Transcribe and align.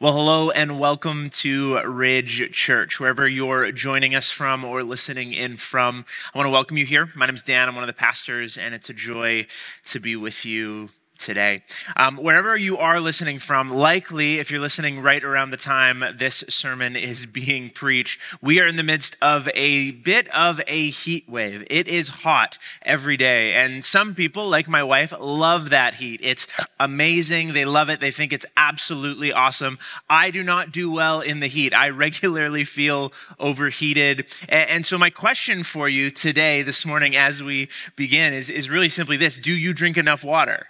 Well, 0.00 0.12
hello 0.12 0.50
and 0.50 0.78
welcome 0.78 1.28
to 1.28 1.80
Ridge 1.80 2.52
Church. 2.52 3.00
Wherever 3.00 3.26
you're 3.26 3.72
joining 3.72 4.14
us 4.14 4.30
from 4.30 4.64
or 4.64 4.84
listening 4.84 5.32
in 5.32 5.56
from, 5.56 6.04
I 6.32 6.38
want 6.38 6.46
to 6.46 6.52
welcome 6.52 6.76
you 6.76 6.86
here. 6.86 7.08
My 7.16 7.26
name 7.26 7.34
is 7.34 7.42
Dan. 7.42 7.66
I'm 7.66 7.74
one 7.74 7.82
of 7.82 7.88
the 7.88 7.94
pastors, 7.94 8.56
and 8.56 8.76
it's 8.76 8.88
a 8.88 8.92
joy 8.92 9.48
to 9.86 9.98
be 9.98 10.14
with 10.14 10.46
you 10.46 10.90
today. 11.18 11.62
Um, 11.96 12.16
wherever 12.16 12.56
you 12.56 12.78
are 12.78 13.00
listening 13.00 13.38
from, 13.38 13.70
likely 13.70 14.38
if 14.38 14.50
you're 14.50 14.60
listening 14.60 15.00
right 15.00 15.22
around 15.22 15.50
the 15.50 15.56
time 15.56 16.04
this 16.16 16.44
sermon 16.48 16.96
is 16.96 17.26
being 17.38 17.70
preached, 17.70 18.20
we 18.40 18.60
are 18.60 18.66
in 18.66 18.76
the 18.76 18.82
midst 18.82 19.16
of 19.20 19.48
a 19.54 19.90
bit 19.90 20.28
of 20.28 20.60
a 20.66 20.90
heat 20.90 21.28
wave. 21.28 21.64
It 21.68 21.88
is 21.88 22.08
hot 22.08 22.58
every 22.82 23.16
day, 23.16 23.54
and 23.54 23.84
some 23.84 24.14
people, 24.14 24.48
like 24.48 24.68
my 24.68 24.82
wife, 24.82 25.12
love 25.18 25.70
that 25.70 25.94
heat. 25.94 26.20
It's 26.22 26.46
amazing. 26.80 27.52
They 27.52 27.64
love 27.64 27.90
it. 27.90 28.00
They 28.00 28.10
think 28.10 28.32
it's 28.32 28.46
absolutely 28.56 29.32
awesome. 29.32 29.78
I 30.08 30.30
do 30.30 30.42
not 30.42 30.72
do 30.72 30.90
well 30.90 31.20
in 31.20 31.40
the 31.40 31.46
heat. 31.46 31.74
I 31.74 31.88
regularly 31.98 32.64
feel 32.64 33.12
overheated. 33.38 34.26
And 34.48 34.86
so, 34.86 34.96
my 34.98 35.10
question 35.10 35.62
for 35.64 35.88
you 35.88 36.10
today, 36.10 36.62
this 36.62 36.86
morning, 36.86 37.16
as 37.16 37.42
we 37.42 37.68
begin, 37.96 38.32
is, 38.32 38.48
is 38.48 38.70
really 38.70 38.88
simply 38.88 39.16
this 39.16 39.36
Do 39.36 39.52
you 39.52 39.72
drink 39.72 39.96
enough 39.96 40.24
water? 40.24 40.66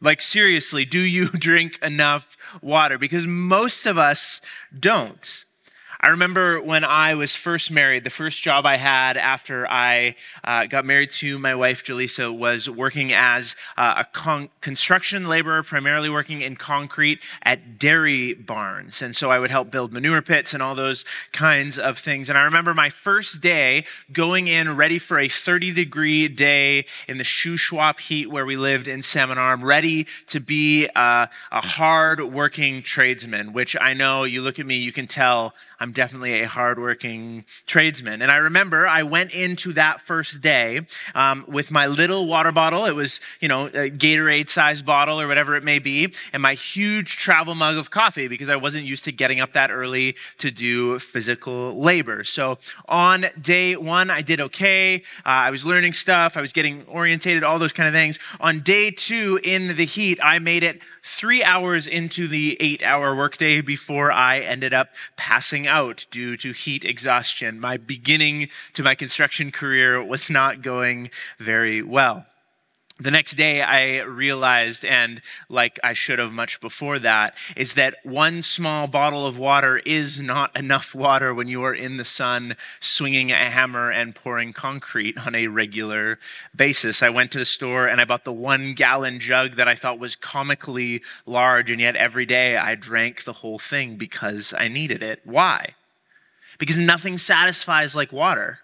Like, 0.00 0.20
seriously, 0.20 0.84
do 0.84 1.00
you 1.00 1.28
drink 1.32 1.78
enough 1.82 2.36
water? 2.62 2.98
Because 2.98 3.26
most 3.26 3.86
of 3.86 3.98
us 3.98 4.40
don't. 4.78 5.44
I 6.00 6.10
remember 6.10 6.62
when 6.62 6.84
I 6.84 7.14
was 7.14 7.34
first 7.34 7.72
married, 7.72 8.04
the 8.04 8.10
first 8.10 8.40
job 8.40 8.66
I 8.66 8.76
had 8.76 9.16
after 9.16 9.68
I 9.68 10.14
uh, 10.44 10.66
got 10.66 10.84
married 10.84 11.10
to 11.10 11.40
my 11.40 11.56
wife, 11.56 11.82
Jaleesa, 11.82 12.36
was 12.36 12.70
working 12.70 13.12
as 13.12 13.56
uh, 13.76 13.94
a 13.98 14.04
con- 14.04 14.48
construction 14.60 15.28
laborer, 15.28 15.64
primarily 15.64 16.08
working 16.08 16.40
in 16.40 16.54
concrete 16.54 17.18
at 17.42 17.80
dairy 17.80 18.32
barns. 18.32 19.02
And 19.02 19.16
so 19.16 19.32
I 19.32 19.40
would 19.40 19.50
help 19.50 19.72
build 19.72 19.92
manure 19.92 20.22
pits 20.22 20.54
and 20.54 20.62
all 20.62 20.76
those 20.76 21.04
kinds 21.32 21.80
of 21.80 21.98
things. 21.98 22.28
And 22.28 22.38
I 22.38 22.42
remember 22.42 22.74
my 22.74 22.90
first 22.90 23.40
day 23.40 23.84
going 24.12 24.46
in 24.46 24.76
ready 24.76 25.00
for 25.00 25.18
a 25.18 25.28
30 25.28 25.72
degree 25.72 26.28
day 26.28 26.84
in 27.08 27.18
the 27.18 27.24
Shuswap 27.24 27.98
heat 27.98 28.30
where 28.30 28.46
we 28.46 28.56
lived 28.56 28.86
in 28.86 29.02
Salmon 29.02 29.36
Arm, 29.36 29.64
ready 29.64 30.06
to 30.28 30.38
be 30.38 30.86
uh, 30.94 31.26
a 31.50 31.60
hard 31.60 32.20
working 32.20 32.84
tradesman, 32.84 33.52
which 33.52 33.76
I 33.80 33.94
know 33.94 34.22
you 34.22 34.42
look 34.42 34.60
at 34.60 34.66
me, 34.66 34.76
you 34.76 34.92
can 34.92 35.08
tell 35.08 35.54
I'm 35.80 35.87
I'm 35.88 35.92
definitely 35.94 36.42
a 36.42 36.46
hardworking 36.46 37.46
tradesman. 37.66 38.20
And 38.20 38.30
I 38.30 38.36
remember 38.36 38.86
I 38.86 39.04
went 39.04 39.32
into 39.32 39.72
that 39.72 40.02
first 40.02 40.42
day 40.42 40.82
um, 41.14 41.46
with 41.48 41.70
my 41.70 41.86
little 41.86 42.26
water 42.26 42.52
bottle. 42.52 42.84
It 42.84 42.94
was, 42.94 43.22
you 43.40 43.48
know, 43.48 43.68
a 43.68 43.88
Gatorade 43.88 44.50
sized 44.50 44.84
bottle 44.84 45.18
or 45.18 45.26
whatever 45.26 45.56
it 45.56 45.64
may 45.64 45.78
be, 45.78 46.12
and 46.34 46.42
my 46.42 46.52
huge 46.52 47.16
travel 47.16 47.54
mug 47.54 47.78
of 47.78 47.90
coffee 47.90 48.28
because 48.28 48.50
I 48.50 48.56
wasn't 48.56 48.84
used 48.84 49.04
to 49.04 49.12
getting 49.12 49.40
up 49.40 49.54
that 49.54 49.70
early 49.70 50.14
to 50.36 50.50
do 50.50 50.98
physical 50.98 51.80
labor. 51.80 52.22
So 52.22 52.58
on 52.86 53.24
day 53.40 53.74
one, 53.74 54.10
I 54.10 54.20
did 54.20 54.42
okay. 54.42 54.96
Uh, 55.24 55.48
I 55.48 55.50
was 55.50 55.64
learning 55.64 55.94
stuff, 55.94 56.36
I 56.36 56.42
was 56.42 56.52
getting 56.52 56.84
orientated, 56.86 57.44
all 57.44 57.58
those 57.58 57.72
kind 57.72 57.88
of 57.88 57.94
things. 57.94 58.18
On 58.40 58.60
day 58.60 58.90
two, 58.90 59.40
in 59.42 59.74
the 59.74 59.86
heat, 59.86 60.20
I 60.22 60.38
made 60.38 60.64
it 60.64 60.82
three 61.02 61.42
hours 61.42 61.86
into 61.86 62.28
the 62.28 62.58
eight 62.60 62.82
hour 62.82 63.16
workday 63.16 63.62
before 63.62 64.12
I 64.12 64.40
ended 64.40 64.74
up 64.74 64.90
passing 65.16 65.66
out 65.66 65.77
out 65.78 66.06
due 66.10 66.36
to 66.36 66.50
heat 66.52 66.84
exhaustion. 66.84 67.60
My 67.60 67.76
beginning 67.76 68.48
to 68.72 68.82
my 68.82 68.96
construction 68.96 69.52
career 69.52 70.02
was 70.02 70.28
not 70.28 70.60
going 70.60 71.10
very 71.38 71.82
well. 71.82 72.26
The 73.00 73.10
next 73.10 73.34
day, 73.34 73.62
I 73.62 74.02
realized, 74.02 74.84
and 74.84 75.20
like 75.48 75.78
I 75.84 75.92
should 75.92 76.18
have 76.18 76.32
much 76.32 76.60
before 76.60 76.98
that, 76.98 77.36
is 77.56 77.74
that 77.74 77.96
one 78.02 78.42
small 78.42 78.86
bottle 78.86 79.26
of 79.26 79.38
water 79.38 79.78
is 79.78 80.18
not 80.18 80.56
enough 80.56 80.94
water 80.94 81.32
when 81.32 81.46
you 81.46 81.62
are 81.62 81.74
in 81.74 81.96
the 81.96 82.04
sun 82.04 82.56
swinging 82.80 83.30
a 83.30 83.36
hammer 83.36 83.90
and 83.90 84.14
pouring 84.14 84.52
concrete 84.52 85.26
on 85.26 85.34
a 85.34 85.46
regular 85.46 86.18
basis. 86.54 87.02
I 87.02 87.10
went 87.10 87.30
to 87.32 87.38
the 87.38 87.44
store 87.44 87.86
and 87.86 88.00
I 88.00 88.04
bought 88.04 88.24
the 88.24 88.32
one 88.32 88.74
gallon 88.74 89.20
jug 89.20 89.54
that 89.56 89.68
I 89.68 89.76
thought 89.76 89.98
was 89.98 90.16
comically 90.16 91.02
large, 91.24 91.70
and 91.70 91.80
yet 91.80 91.94
every 91.94 92.26
day 92.26 92.56
I 92.56 92.74
drank 92.74 93.24
the 93.24 93.34
whole 93.34 93.58
thing 93.58 93.96
because 93.96 94.52
I 94.58 94.68
needed 94.68 95.02
it. 95.02 95.20
Why? 95.24 95.74
because 96.58 96.76
nothing 96.76 97.18
satisfies 97.18 97.96
like 97.96 98.12
water. 98.12 98.58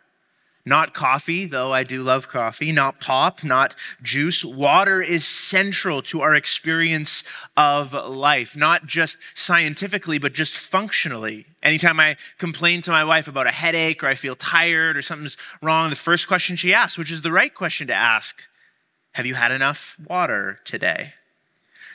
Not 0.67 0.95
coffee, 0.95 1.45
though 1.45 1.75
I 1.75 1.83
do 1.83 2.03
love 2.03 2.29
coffee, 2.29 2.73
not 2.73 2.99
pop, 2.99 3.45
not 3.45 3.77
juice. 4.03 4.43
Water 4.43 5.03
is 5.03 5.27
central 5.27 6.01
to 6.03 6.23
our 6.23 6.35
experience 6.35 7.23
of 7.55 7.93
life, 7.93 8.57
not 8.57 8.87
just 8.87 9.19
scientifically, 9.35 10.19
but 10.19 10.33
just 10.33 10.57
functionally. 10.57 11.45
Anytime 11.63 12.01
I 12.01 12.17
complain 12.39 12.81
to 12.83 12.91
my 12.91 13.05
wife 13.05 13.29
about 13.29 13.47
a 13.47 13.51
headache 13.51 14.03
or 14.03 14.09
I 14.09 14.15
feel 14.15 14.35
tired 14.35 14.97
or 14.97 15.03
something's 15.03 15.37
wrong, 15.61 15.91
the 15.91 15.97
first 15.97 16.29
question 16.29 16.57
she 16.57 16.73
asks, 16.73 16.97
which 16.97 17.13
is 17.13 17.21
the 17.21 17.33
right 17.33 17.55
question 17.55 17.87
to 17.89 17.95
ask, 17.95 18.49
have 19.13 19.27
you 19.27 19.35
had 19.35 19.53
enough 19.53 19.97
water 20.09 20.61
today? 20.65 21.13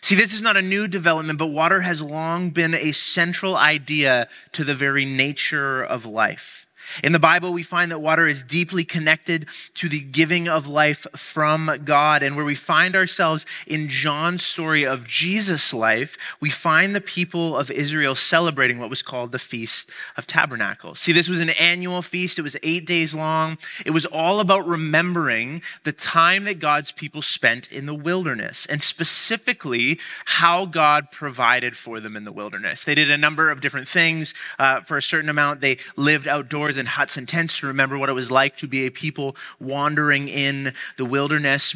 See, 0.02 0.16
this 0.16 0.34
is 0.34 0.44
not 0.44 0.58
a 0.58 0.62
new 0.62 0.88
development, 0.88 1.40
but 1.40 1.48
water 1.48 1.82
has 1.82 2.02
long 2.02 2.52
been 2.52 2.76
a 2.76 2.92
central 2.92 3.58
idea 3.58 4.28
to 4.54 4.64
the 4.64 4.76
very 4.76 5.06
nature 5.06 5.84
of 5.84 6.06
life. 6.06 6.68
In 7.04 7.12
the 7.12 7.20
Bible, 7.20 7.54
we 7.54 7.64
find 7.64 7.92
that 7.92 8.00
water 8.00 8.28
is 8.28 8.44
deeply 8.44 8.84
connected 8.84 9.48
to 9.76 9.90
the 9.90 10.00
giving 10.00 10.48
of 10.48 10.68
life 10.68 11.06
from 11.16 11.72
God. 11.84 12.24
And 12.24 12.36
where 12.36 12.46
we 12.46 12.56
find 12.56 12.96
ourselves 12.96 13.46
in 13.68 13.90
John's 13.90 14.44
story 14.44 14.84
of 14.86 15.06
Jesus' 15.06 15.74
life, 15.74 16.18
we 16.40 16.50
find 16.50 16.96
the 16.96 17.02
people 17.02 17.58
of 17.58 17.72
Israel 17.72 18.16
celebrating 18.16 18.80
what 18.80 18.90
was 18.90 19.02
called 19.02 19.32
the 19.32 19.40
Feast 19.40 19.90
of 20.18 20.28
Tabernacles. 20.28 21.00
See, 21.00 21.12
this 21.12 21.30
was 21.30 21.40
an 21.40 21.52
annual 21.52 22.02
feast, 22.02 22.40
it 22.40 22.44
was 22.44 22.58
eight 22.64 22.86
days 22.86 23.14
long. 23.14 23.58
It 23.86 23.92
was 23.92 24.06
all 24.06 24.40
about 24.40 24.68
remembering 24.68 25.62
the 25.84 25.92
time 25.92 26.44
that 26.46 26.60
God's 26.60 26.92
people 26.92 27.22
spent 27.22 27.72
in 27.72 27.86
the 27.86 27.96
wilderness, 27.96 28.66
and 28.66 28.84
specifically 28.84 30.00
how 30.26 30.66
God 30.66 31.12
provided 31.12 31.76
for 31.76 32.00
them 32.00 32.16
in 32.16 32.26
the 32.26 32.32
wilderness. 32.32 32.84
They 32.84 32.96
did 32.96 33.10
a 33.10 33.18
number 33.18 33.50
of 33.50 33.62
different 33.62 33.88
things. 33.88 34.34
Uh, 34.58 34.82
for 34.82 34.98
a 34.98 35.02
certain 35.02 35.30
amount, 35.30 35.62
they 35.62 35.78
lived 35.96 36.28
outdoors 36.28 36.69
in 36.78 36.86
huts 36.86 37.18
and 37.18 37.28
tents 37.28 37.60
to 37.60 37.68
remember 37.68 37.98
what 37.98 38.10
it 38.10 38.14
was 38.14 38.32
like 38.32 38.58
to 38.58 38.68
be 38.68 38.86
a 38.86 38.90
people 38.92 39.36
wandering 39.60 40.28
in 40.28 40.74
the 40.98 41.06
wilderness. 41.06 41.76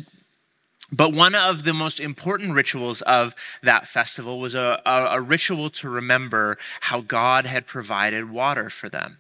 But 0.92 1.14
one 1.14 1.34
of 1.34 1.64
the 1.64 1.74
most 1.74 2.00
important 2.00 2.54
rituals 2.54 3.02
of 3.02 3.34
that 3.64 3.88
festival 3.88 4.40
was 4.40 4.54
a, 4.54 4.82
a, 4.86 5.18
a 5.18 5.22
ritual 5.22 5.70
to 5.72 5.90
remember 5.90 6.58
how 6.82 7.02
God 7.02 7.46
had 7.46 7.66
provided 7.66 8.30
water 8.30 8.70
for 8.70 8.90
them. 8.90 9.18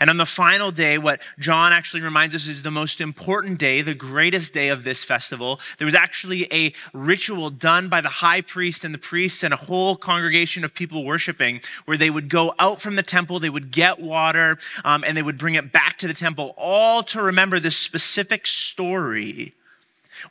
And 0.00 0.10
on 0.10 0.16
the 0.16 0.26
final 0.26 0.70
day, 0.70 0.98
what 0.98 1.20
John 1.38 1.72
actually 1.72 2.02
reminds 2.02 2.34
us 2.34 2.46
is 2.46 2.62
the 2.62 2.70
most 2.70 3.00
important 3.00 3.58
day, 3.58 3.82
the 3.82 3.94
greatest 3.94 4.52
day 4.52 4.68
of 4.68 4.84
this 4.84 5.04
festival. 5.04 5.60
There 5.78 5.86
was 5.86 5.94
actually 5.94 6.52
a 6.52 6.72
ritual 6.92 7.50
done 7.50 7.88
by 7.88 8.00
the 8.00 8.08
high 8.08 8.40
priest 8.40 8.84
and 8.84 8.94
the 8.94 8.98
priests 8.98 9.42
and 9.42 9.54
a 9.54 9.56
whole 9.56 9.96
congregation 9.96 10.64
of 10.64 10.74
people 10.74 11.04
worshiping 11.04 11.60
where 11.84 11.96
they 11.96 12.10
would 12.10 12.28
go 12.28 12.54
out 12.58 12.80
from 12.80 12.96
the 12.96 13.02
temple, 13.02 13.40
they 13.40 13.50
would 13.50 13.70
get 13.70 14.00
water, 14.00 14.58
um, 14.84 15.04
and 15.04 15.16
they 15.16 15.22
would 15.22 15.38
bring 15.38 15.54
it 15.54 15.72
back 15.72 15.96
to 15.98 16.08
the 16.08 16.14
temple, 16.14 16.54
all 16.56 17.02
to 17.02 17.22
remember 17.22 17.58
this 17.60 17.76
specific 17.76 18.46
story 18.46 19.54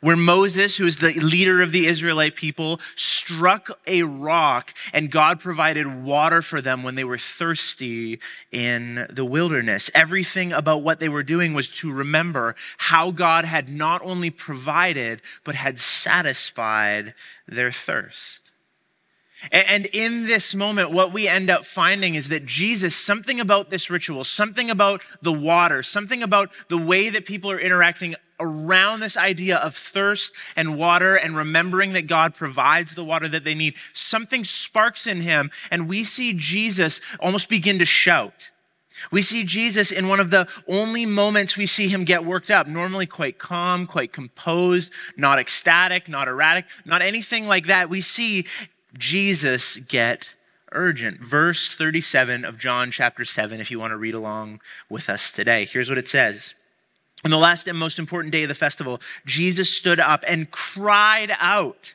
where 0.00 0.16
Moses, 0.16 0.76
who 0.76 0.86
is 0.86 0.98
the 0.98 1.12
leader 1.12 1.62
of 1.62 1.72
the 1.72 1.86
Israelite 1.86 2.36
people, 2.36 2.80
struck 2.94 3.78
a 3.86 4.02
rock 4.02 4.74
and 4.92 5.10
God 5.10 5.40
provided 5.40 6.02
water 6.02 6.42
for 6.42 6.60
them 6.60 6.82
when 6.82 6.94
they 6.94 7.04
were 7.04 7.18
thirsty 7.18 8.20
in 8.52 9.06
the 9.10 9.24
wilderness. 9.24 9.90
Everything 9.94 10.52
about 10.52 10.82
what 10.82 11.00
they 11.00 11.08
were 11.08 11.22
doing 11.22 11.54
was 11.54 11.70
to 11.76 11.92
remember 11.92 12.54
how 12.78 13.10
God 13.10 13.44
had 13.44 13.68
not 13.68 14.02
only 14.02 14.30
provided, 14.30 15.22
but 15.44 15.54
had 15.54 15.78
satisfied 15.78 17.14
their 17.46 17.70
thirst. 17.70 18.48
And 19.52 19.86
in 19.86 20.26
this 20.26 20.54
moment, 20.54 20.90
what 20.90 21.12
we 21.12 21.28
end 21.28 21.48
up 21.48 21.64
finding 21.64 22.16
is 22.16 22.28
that 22.30 22.44
Jesus, 22.44 22.96
something 22.96 23.38
about 23.38 23.70
this 23.70 23.88
ritual, 23.88 24.24
something 24.24 24.68
about 24.68 25.04
the 25.22 25.32
water, 25.32 25.82
something 25.84 26.24
about 26.24 26.50
the 26.68 26.78
way 26.78 27.08
that 27.08 27.24
people 27.24 27.50
are 27.50 27.60
interacting 27.60 28.16
around 28.40 29.00
this 29.00 29.16
idea 29.16 29.56
of 29.56 29.74
thirst 29.74 30.32
and 30.56 30.76
water 30.76 31.16
and 31.16 31.36
remembering 31.36 31.92
that 31.92 32.06
God 32.06 32.34
provides 32.34 32.94
the 32.94 33.04
water 33.04 33.28
that 33.28 33.44
they 33.44 33.54
need, 33.54 33.74
something 33.92 34.44
sparks 34.44 35.06
in 35.06 35.20
him, 35.20 35.50
and 35.70 35.88
we 35.88 36.04
see 36.04 36.32
Jesus 36.34 37.00
almost 37.20 37.48
begin 37.48 37.78
to 37.78 37.84
shout. 37.84 38.50
We 39.10 39.22
see 39.22 39.44
Jesus 39.44 39.92
in 39.92 40.08
one 40.08 40.20
of 40.20 40.30
the 40.30 40.48
only 40.66 41.06
moments 41.06 41.56
we 41.56 41.66
see 41.66 41.88
him 41.88 42.04
get 42.04 42.24
worked 42.24 42.50
up, 42.50 42.66
normally 42.66 43.06
quite 43.06 43.38
calm, 43.38 43.86
quite 43.86 44.12
composed, 44.12 44.92
not 45.16 45.38
ecstatic, 45.38 46.08
not 46.08 46.28
erratic, 46.28 46.66
not 46.84 47.02
anything 47.02 47.46
like 47.46 47.66
that. 47.66 47.88
We 47.88 48.00
see 48.00 48.46
Jesus 48.96 49.76
get 49.76 50.30
urgent. 50.72 51.20
Verse 51.20 51.74
37 51.74 52.44
of 52.44 52.58
John 52.58 52.90
chapter 52.90 53.24
7, 53.24 53.60
if 53.60 53.70
you 53.70 53.78
want 53.78 53.92
to 53.92 53.96
read 53.96 54.14
along 54.14 54.60
with 54.88 55.08
us 55.08 55.30
today. 55.30 55.64
Here's 55.64 55.88
what 55.88 55.98
it 55.98 56.08
says. 56.08 56.54
On 57.24 57.30
the 57.30 57.38
last 57.38 57.66
and 57.66 57.78
most 57.78 57.98
important 57.98 58.32
day 58.32 58.44
of 58.44 58.48
the 58.48 58.54
festival, 58.54 59.00
Jesus 59.26 59.76
stood 59.76 59.98
up 59.98 60.24
and 60.26 60.50
cried 60.50 61.32
out, 61.40 61.94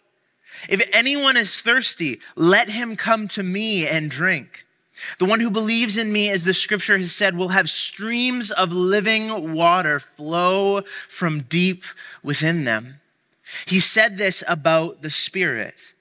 If 0.67 0.87
anyone 0.93 1.37
is 1.37 1.61
thirsty, 1.61 2.19
let 2.35 2.69
him 2.69 2.95
come 2.95 3.27
to 3.29 3.43
me 3.43 3.87
and 3.87 4.11
drink. 4.11 4.65
The 5.19 5.25
one 5.25 5.39
who 5.39 5.51
believes 5.51 5.97
in 5.97 6.11
me, 6.11 6.29
as 6.29 6.45
the 6.45 6.53
scripture 6.53 6.97
has 6.97 7.13
said, 7.13 7.35
will 7.35 7.49
have 7.49 7.69
streams 7.69 8.51
of 8.51 8.71
living 8.71 9.53
water 9.53 9.99
flow 9.99 10.81
from 11.07 11.41
deep 11.41 11.83
within 12.21 12.63
them. 12.63 12.99
He 13.65 13.79
said 13.79 14.17
this 14.17 14.43
about 14.47 15.01
the 15.01 15.09
Spirit. 15.09 15.93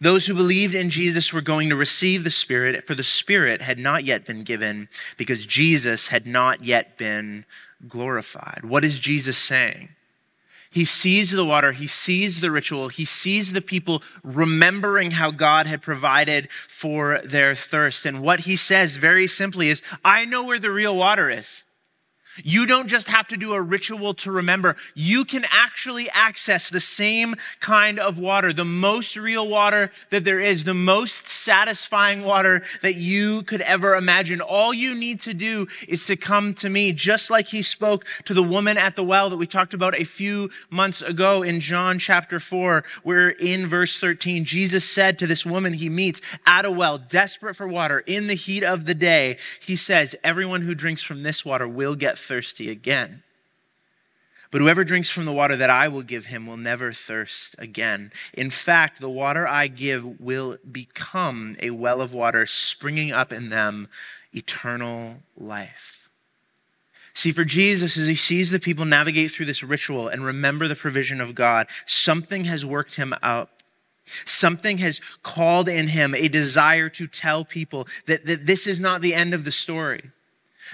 Those 0.00 0.26
who 0.26 0.34
believed 0.34 0.74
in 0.74 0.90
Jesus 0.90 1.32
were 1.32 1.40
going 1.40 1.68
to 1.70 1.76
receive 1.76 2.22
the 2.22 2.30
Spirit, 2.30 2.86
for 2.86 2.94
the 2.94 3.02
Spirit 3.02 3.62
had 3.62 3.78
not 3.78 4.04
yet 4.04 4.24
been 4.24 4.44
given 4.44 4.88
because 5.16 5.44
Jesus 5.44 6.08
had 6.08 6.26
not 6.26 6.64
yet 6.64 6.96
been 6.96 7.44
glorified. 7.86 8.64
What 8.64 8.84
is 8.84 8.98
Jesus 8.98 9.38
saying? 9.38 9.90
He 10.70 10.84
sees 10.84 11.30
the 11.30 11.44
water, 11.44 11.72
he 11.72 11.86
sees 11.86 12.40
the 12.40 12.50
ritual, 12.50 12.88
he 12.88 13.04
sees 13.06 13.52
the 13.52 13.62
people 13.62 14.02
remembering 14.22 15.12
how 15.12 15.30
God 15.30 15.66
had 15.66 15.80
provided 15.80 16.50
for 16.50 17.20
their 17.24 17.54
thirst. 17.54 18.04
And 18.04 18.20
what 18.20 18.40
he 18.40 18.54
says 18.54 18.98
very 18.98 19.26
simply 19.26 19.68
is, 19.68 19.82
I 20.04 20.26
know 20.26 20.44
where 20.44 20.58
the 20.58 20.70
real 20.70 20.94
water 20.94 21.30
is. 21.30 21.64
You 22.44 22.66
don't 22.66 22.88
just 22.88 23.08
have 23.08 23.26
to 23.28 23.36
do 23.36 23.52
a 23.52 23.60
ritual 23.60 24.14
to 24.14 24.32
remember. 24.32 24.76
You 24.94 25.24
can 25.24 25.44
actually 25.50 26.08
access 26.10 26.70
the 26.70 26.80
same 26.80 27.36
kind 27.60 27.98
of 27.98 28.18
water, 28.18 28.52
the 28.52 28.64
most 28.64 29.16
real 29.16 29.48
water 29.48 29.90
that 30.10 30.24
there 30.24 30.40
is, 30.40 30.64
the 30.64 30.74
most 30.74 31.28
satisfying 31.28 32.22
water 32.22 32.62
that 32.82 32.94
you 32.94 33.42
could 33.42 33.60
ever 33.62 33.94
imagine. 33.94 34.40
All 34.40 34.72
you 34.72 34.94
need 34.94 35.20
to 35.20 35.34
do 35.34 35.66
is 35.86 36.04
to 36.06 36.16
come 36.16 36.54
to 36.54 36.68
me, 36.68 36.92
just 36.92 37.30
like 37.30 37.48
he 37.48 37.62
spoke 37.62 38.04
to 38.24 38.34
the 38.34 38.42
woman 38.42 38.78
at 38.78 38.96
the 38.96 39.04
well 39.04 39.30
that 39.30 39.36
we 39.36 39.46
talked 39.46 39.74
about 39.74 39.98
a 39.98 40.04
few 40.04 40.50
months 40.70 41.02
ago 41.02 41.42
in 41.42 41.60
John 41.60 41.98
chapter 41.98 42.38
4, 42.38 42.84
where 43.02 43.30
in 43.30 43.66
verse 43.66 43.98
13, 43.98 44.44
Jesus 44.44 44.88
said 44.88 45.18
to 45.18 45.26
this 45.26 45.44
woman 45.44 45.74
he 45.74 45.88
meets 45.88 46.20
at 46.46 46.64
a 46.64 46.70
well, 46.70 46.98
desperate 46.98 47.54
for 47.54 47.66
water 47.66 48.00
in 48.00 48.26
the 48.26 48.34
heat 48.34 48.64
of 48.64 48.84
the 48.84 48.94
day, 48.94 49.36
he 49.60 49.76
says, 49.76 50.14
Everyone 50.24 50.62
who 50.62 50.74
drinks 50.74 51.02
from 51.02 51.22
this 51.22 51.44
water 51.44 51.68
will 51.68 51.94
get 51.94 52.18
thirsty 52.28 52.70
again. 52.70 53.22
But 54.50 54.60
whoever 54.60 54.84
drinks 54.84 55.10
from 55.10 55.26
the 55.26 55.32
water 55.32 55.56
that 55.56 55.68
I 55.68 55.88
will 55.88 56.02
give 56.02 56.26
him 56.26 56.46
will 56.46 56.56
never 56.56 56.92
thirst 56.92 57.54
again. 57.58 58.12
In 58.32 58.48
fact, 58.48 59.00
the 59.00 59.10
water 59.10 59.46
I 59.46 59.66
give 59.68 60.20
will 60.20 60.56
become 60.70 61.56
a 61.60 61.70
well 61.70 62.00
of 62.00 62.12
water 62.12 62.46
springing 62.46 63.12
up 63.12 63.32
in 63.32 63.50
them 63.50 63.88
eternal 64.32 65.18
life. 65.36 66.08
See, 67.12 67.32
for 67.32 67.44
Jesus, 67.44 67.98
as 67.98 68.06
he 68.06 68.14
sees 68.14 68.50
the 68.50 68.60
people 68.60 68.84
navigate 68.84 69.32
through 69.32 69.46
this 69.46 69.62
ritual 69.62 70.08
and 70.08 70.24
remember 70.24 70.68
the 70.68 70.76
provision 70.76 71.20
of 71.20 71.34
God, 71.34 71.66
something 71.84 72.44
has 72.44 72.64
worked 72.64 72.94
him 72.94 73.12
out. 73.22 73.50
Something 74.24 74.78
has 74.78 75.00
called 75.22 75.68
in 75.68 75.88
him 75.88 76.14
a 76.14 76.28
desire 76.28 76.88
to 76.90 77.06
tell 77.06 77.44
people 77.44 77.86
that, 78.06 78.24
that 78.24 78.46
this 78.46 78.66
is 78.66 78.80
not 78.80 79.02
the 79.02 79.14
end 79.14 79.34
of 79.34 79.44
the 79.44 79.50
story 79.50 80.12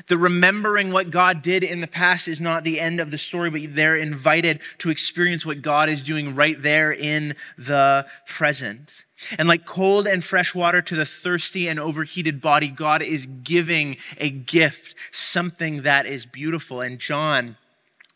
the 0.06 0.18
remembering 0.18 0.92
what 0.92 1.10
God 1.10 1.42
did 1.42 1.62
in 1.62 1.80
the 1.80 1.86
past 1.86 2.28
is 2.28 2.40
not 2.40 2.64
the 2.64 2.80
end 2.80 3.00
of 3.00 3.10
the 3.10 3.18
story, 3.18 3.50
but 3.50 3.74
they're 3.74 3.96
invited 3.96 4.60
to 4.78 4.90
experience 4.90 5.44
what 5.44 5.62
God 5.62 5.88
is 5.88 6.04
doing 6.04 6.34
right 6.34 6.60
there 6.60 6.92
in 6.92 7.34
the 7.56 8.06
present. 8.26 9.04
And 9.38 9.48
like 9.48 9.64
cold 9.64 10.06
and 10.06 10.22
fresh 10.22 10.54
water 10.54 10.82
to 10.82 10.94
the 10.94 11.06
thirsty 11.06 11.68
and 11.68 11.78
overheated 11.78 12.40
body, 12.40 12.68
God 12.68 13.02
is 13.02 13.26
giving 13.26 13.96
a 14.18 14.30
gift, 14.30 14.94
something 15.12 15.82
that 15.82 16.06
is 16.06 16.26
beautiful. 16.26 16.80
And 16.80 16.98
John, 16.98 17.56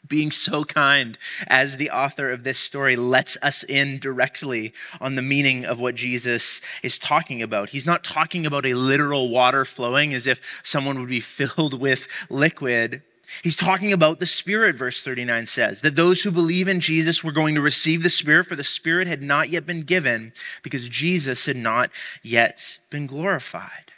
being 0.09 0.31
so 0.31 0.65
kind 0.65 1.19
as 1.47 1.77
the 1.77 1.91
author 1.91 2.31
of 2.31 2.45
this 2.45 2.59
story 2.59 2.97
lets 2.97 3.37
us 3.43 3.63
in 3.65 3.99
directly 3.99 4.73
on 5.01 5.15
the 5.15 5.23
meaning 5.23 5.65
of 5.65 5.81
what 5.81 5.95
Jesus 5.95 6.61
is 6.83 6.99
talking 6.99 7.43
about. 7.43 7.71
He's 7.71 7.87
not 7.87 8.05
talking 8.05 8.47
about 8.47 8.67
a 8.67 8.75
literal 8.75 9.29
water 9.29 9.65
flowing 9.65 10.15
as 10.15 10.27
if 10.27 10.61
someone 10.63 10.99
would 11.01 11.09
be 11.09 11.21
filled 11.39 11.81
with 11.81 12.09
liquid. 12.29 13.03
He's 13.43 13.57
talking 13.57 13.93
about 13.93 14.21
the 14.21 14.27
Spirit, 14.27 14.77
verse 14.77 15.03
39 15.03 15.47
says, 15.47 15.83
that 15.83 15.97
those 15.97 16.23
who 16.23 16.31
believe 16.31 16.67
in 16.67 16.81
Jesus 16.81 17.23
were 17.23 17.33
going 17.33 17.55
to 17.55 17.61
receive 17.61 18.03
the 18.03 18.11
Spirit, 18.11 18.47
for 18.47 18.57
the 18.57 18.65
Spirit 18.65 19.07
had 19.07 19.23
not 19.23 19.51
yet 19.51 19.67
been 19.67 19.83
given 19.83 20.33
because 20.63 20.89
Jesus 20.89 21.45
had 21.45 21.57
not 21.57 21.91
yet 22.23 22.79
been 22.89 23.07
glorified. 23.07 23.93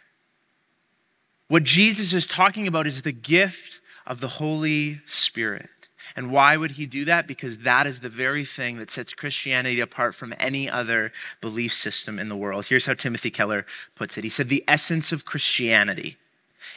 What 1.46 1.62
Jesus 1.62 2.12
is 2.12 2.26
talking 2.26 2.66
about 2.66 2.86
is 2.86 3.02
the 3.02 3.12
gift 3.12 3.80
of 4.06 4.20
the 4.20 4.28
Holy 4.28 5.00
Spirit. 5.06 5.79
And 6.16 6.30
why 6.30 6.56
would 6.56 6.72
he 6.72 6.86
do 6.86 7.04
that? 7.04 7.26
Because 7.26 7.58
that 7.58 7.86
is 7.86 8.00
the 8.00 8.08
very 8.08 8.44
thing 8.44 8.78
that 8.78 8.90
sets 8.90 9.14
Christianity 9.14 9.80
apart 9.80 10.14
from 10.14 10.34
any 10.38 10.68
other 10.68 11.12
belief 11.40 11.72
system 11.72 12.18
in 12.18 12.28
the 12.28 12.36
world. 12.36 12.66
Here's 12.66 12.86
how 12.86 12.94
Timothy 12.94 13.30
Keller 13.30 13.66
puts 13.94 14.18
it 14.18 14.24
He 14.24 14.30
said, 14.30 14.48
The 14.48 14.64
essence 14.66 15.12
of 15.12 15.24
Christianity 15.24 16.16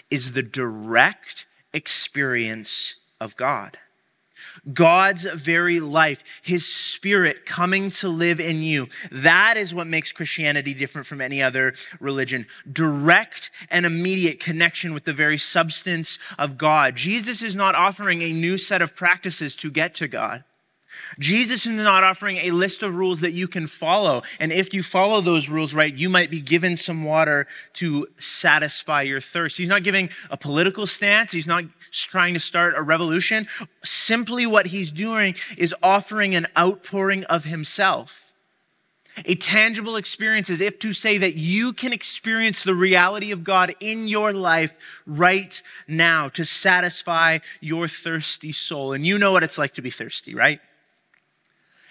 is 0.09 0.33
the 0.33 0.44
direct 0.44 1.45
experience 1.74 2.97
of 3.19 3.35
God. 3.35 3.77
God's 4.73 5.23
very 5.23 5.79
life, 5.79 6.23
his 6.41 6.65
spirit 6.65 7.45
coming 7.45 7.89
to 7.91 8.07
live 8.07 8.39
in 8.39 8.61
you. 8.61 8.88
That 9.11 9.57
is 9.57 9.73
what 9.73 9.88
makes 9.88 10.11
Christianity 10.11 10.73
different 10.73 11.07
from 11.07 11.21
any 11.21 11.41
other 11.41 11.73
religion. 12.00 12.45
Direct 12.71 13.51
and 13.69 13.85
immediate 13.85 14.39
connection 14.39 14.94
with 14.94 15.05
the 15.05 15.13
very 15.13 15.38
substance 15.38 16.19
of 16.38 16.57
God. 16.57 16.95
Jesus 16.95 17.41
is 17.41 17.55
not 17.55 17.75
offering 17.75 18.21
a 18.21 18.31
new 18.31 18.57
set 18.57 18.81
of 18.81 18.95
practices 18.95 19.55
to 19.57 19.71
get 19.71 19.94
to 19.95 20.07
God. 20.07 20.44
Jesus 21.19 21.66
is 21.66 21.72
not 21.72 22.04
offering 22.04 22.38
a 22.38 22.51
list 22.51 22.84
of 22.84 22.95
rules 22.95 23.22
that 23.22 23.31
you 23.31 23.48
can 23.48 23.68
follow. 23.68 24.24
And 24.40 24.51
if 24.51 24.74
you 24.74 24.84
follow 24.84 25.22
those 25.22 25.50
rules 25.50 25.74
right, 25.74 25.94
you 25.94 26.10
might 26.10 26.31
be 26.31 26.42
given 26.42 26.78
some 26.78 27.04
water 27.04 27.48
to 27.74 28.07
satisfy 28.18 29.04
your 29.04 29.22
thirst. 29.22 29.57
He's 29.57 29.68
not 29.68 29.84
giving 29.84 30.10
a 30.30 30.38
political 30.38 30.88
stance. 30.88 31.31
He's 31.31 31.48
not 31.48 31.66
trying 31.92 32.34
to 32.34 32.40
start 32.40 32.75
a 32.78 32.81
revolution. 32.81 33.48
Simply 33.84 34.45
what 34.45 34.68
he's 34.68 34.92
doing 34.92 35.36
is 35.57 35.75
offering 35.84 36.36
an 36.36 36.48
outpouring 36.57 37.24
of 37.25 37.46
himself. 37.46 38.34
A 39.25 39.36
tangible 39.36 39.96
experience 39.96 40.50
as 40.50 40.60
if 40.60 40.80
to 40.80 40.92
say 40.92 41.19
that 41.19 41.36
you 41.36 41.72
can 41.72 41.94
experience 41.94 42.63
the 42.63 42.74
reality 42.74 43.31
of 43.31 43.44
God 43.44 43.75
in 43.80 44.07
your 44.07 44.34
life 44.34 44.74
right 45.06 45.62
now 45.88 46.30
to 46.30 46.44
satisfy 46.44 47.38
your 47.62 47.88
thirsty 47.88 48.51
soul. 48.51 48.94
And 48.94 49.06
you 49.06 49.19
know 49.19 49.31
what 49.31 49.44
it's 49.44 49.60
like 49.60 49.75
to 49.75 49.84
be 49.84 49.92
thirsty, 49.92 50.34
right? 50.34 50.60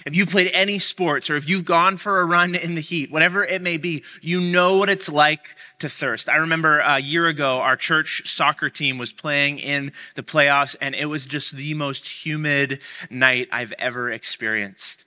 If 0.05 0.17
you've 0.17 0.31
played 0.31 0.51
any 0.53 0.79
sports 0.79 1.31
or 1.31 1.37
if 1.37 1.49
you've 1.49 1.65
gone 1.65 1.97
for 1.97 2.21
a 2.21 2.25
run 2.25 2.55
in 2.55 2.75
the 2.75 2.81
heat, 2.81 3.11
whatever 3.11 3.45
it 3.45 3.63
may 3.63 3.77
be, 3.77 4.03
you 4.21 4.41
know 4.41 4.79
what 4.79 4.91
it's 4.91 5.09
like 5.09 5.55
to 5.79 5.89
thirst. 5.89 6.29
I 6.29 6.37
remember 6.37 6.79
a 6.81 6.99
year 6.99 7.27
ago, 7.27 7.61
our 7.61 7.77
church 7.77 8.23
soccer 8.29 8.69
team 8.69 8.99
was 8.99 9.13
playing 9.13 9.59
in 9.59 9.93
the 10.15 10.23
playoffs, 10.23 10.75
and 10.81 10.95
it 10.95 11.07
was 11.07 11.27
just 11.27 11.57
the 11.57 11.75
most 11.75 12.25
humid 12.25 12.81
night 13.11 13.49
I've 13.53 13.73
ever 13.79 14.11
experienced. 14.11 15.05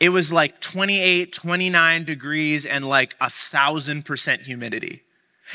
It 0.00 0.08
was 0.08 0.32
like 0.32 0.60
28, 0.60 1.32
29 1.32 2.04
degrees 2.04 2.66
and 2.66 2.88
like 2.88 3.14
a 3.20 3.30
thousand 3.30 4.04
percent 4.04 4.42
humidity. 4.42 5.03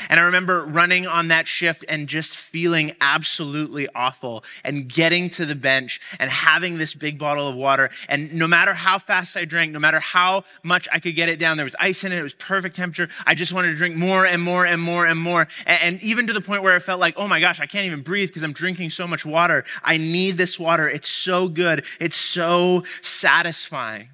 And 0.08 0.20
I 0.20 0.24
remember 0.24 0.64
running 0.64 1.06
on 1.06 1.28
that 1.28 1.46
shift 1.46 1.84
and 1.88 2.08
just 2.08 2.36
feeling 2.36 2.94
absolutely 3.00 3.88
awful 3.94 4.44
and 4.64 4.88
getting 4.88 5.30
to 5.30 5.46
the 5.46 5.54
bench 5.54 6.00
and 6.18 6.30
having 6.30 6.78
this 6.78 6.94
big 6.94 7.18
bottle 7.18 7.48
of 7.48 7.56
water. 7.56 7.90
And 8.08 8.32
no 8.34 8.46
matter 8.46 8.74
how 8.74 8.98
fast 8.98 9.36
I 9.36 9.44
drank, 9.44 9.72
no 9.72 9.78
matter 9.78 10.00
how 10.00 10.44
much 10.62 10.88
I 10.92 10.98
could 10.98 11.14
get 11.14 11.28
it 11.28 11.38
down, 11.38 11.56
there 11.56 11.64
was 11.64 11.76
ice 11.78 12.04
in 12.04 12.12
it, 12.12 12.18
it 12.18 12.22
was 12.22 12.34
perfect 12.34 12.76
temperature. 12.76 13.08
I 13.26 13.34
just 13.34 13.52
wanted 13.52 13.70
to 13.70 13.76
drink 13.76 13.96
more 13.96 14.26
and 14.26 14.42
more 14.42 14.64
and 14.64 14.80
more 14.80 15.06
and 15.06 15.18
more. 15.18 15.48
And, 15.66 16.00
even 16.00 16.26
to 16.28 16.32
the 16.32 16.40
point 16.40 16.62
where 16.62 16.74
I 16.74 16.78
felt 16.78 16.98
like, 16.98 17.14
oh 17.16 17.28
my 17.28 17.40
gosh, 17.40 17.60
I 17.60 17.66
can't 17.66 17.84
even 17.84 18.02
breathe 18.02 18.28
because 18.28 18.42
I'm 18.42 18.52
drinking 18.52 18.90
so 18.90 19.06
much 19.06 19.26
water. 19.26 19.64
I 19.82 19.96
need 19.98 20.38
this 20.38 20.58
water. 20.58 20.88
It's 20.88 21.10
so 21.10 21.48
good, 21.48 21.84
it's 21.98 22.16
so 22.16 22.84
satisfying. 23.02 24.08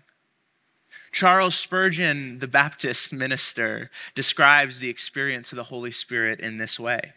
Charles 1.16 1.54
Spurgeon, 1.54 2.40
the 2.40 2.46
Baptist 2.46 3.10
minister, 3.10 3.90
describes 4.14 4.80
the 4.80 4.90
experience 4.90 5.50
of 5.50 5.56
the 5.56 5.62
Holy 5.62 5.90
Spirit 5.90 6.40
in 6.40 6.58
this 6.58 6.78
way. 6.78 7.14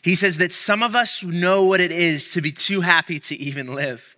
He 0.00 0.14
says 0.14 0.38
that 0.38 0.52
some 0.52 0.80
of 0.80 0.94
us 0.94 1.24
know 1.24 1.64
what 1.64 1.80
it 1.80 1.90
is 1.90 2.30
to 2.34 2.40
be 2.40 2.52
too 2.52 2.82
happy 2.82 3.18
to 3.18 3.34
even 3.34 3.74
live. 3.74 4.16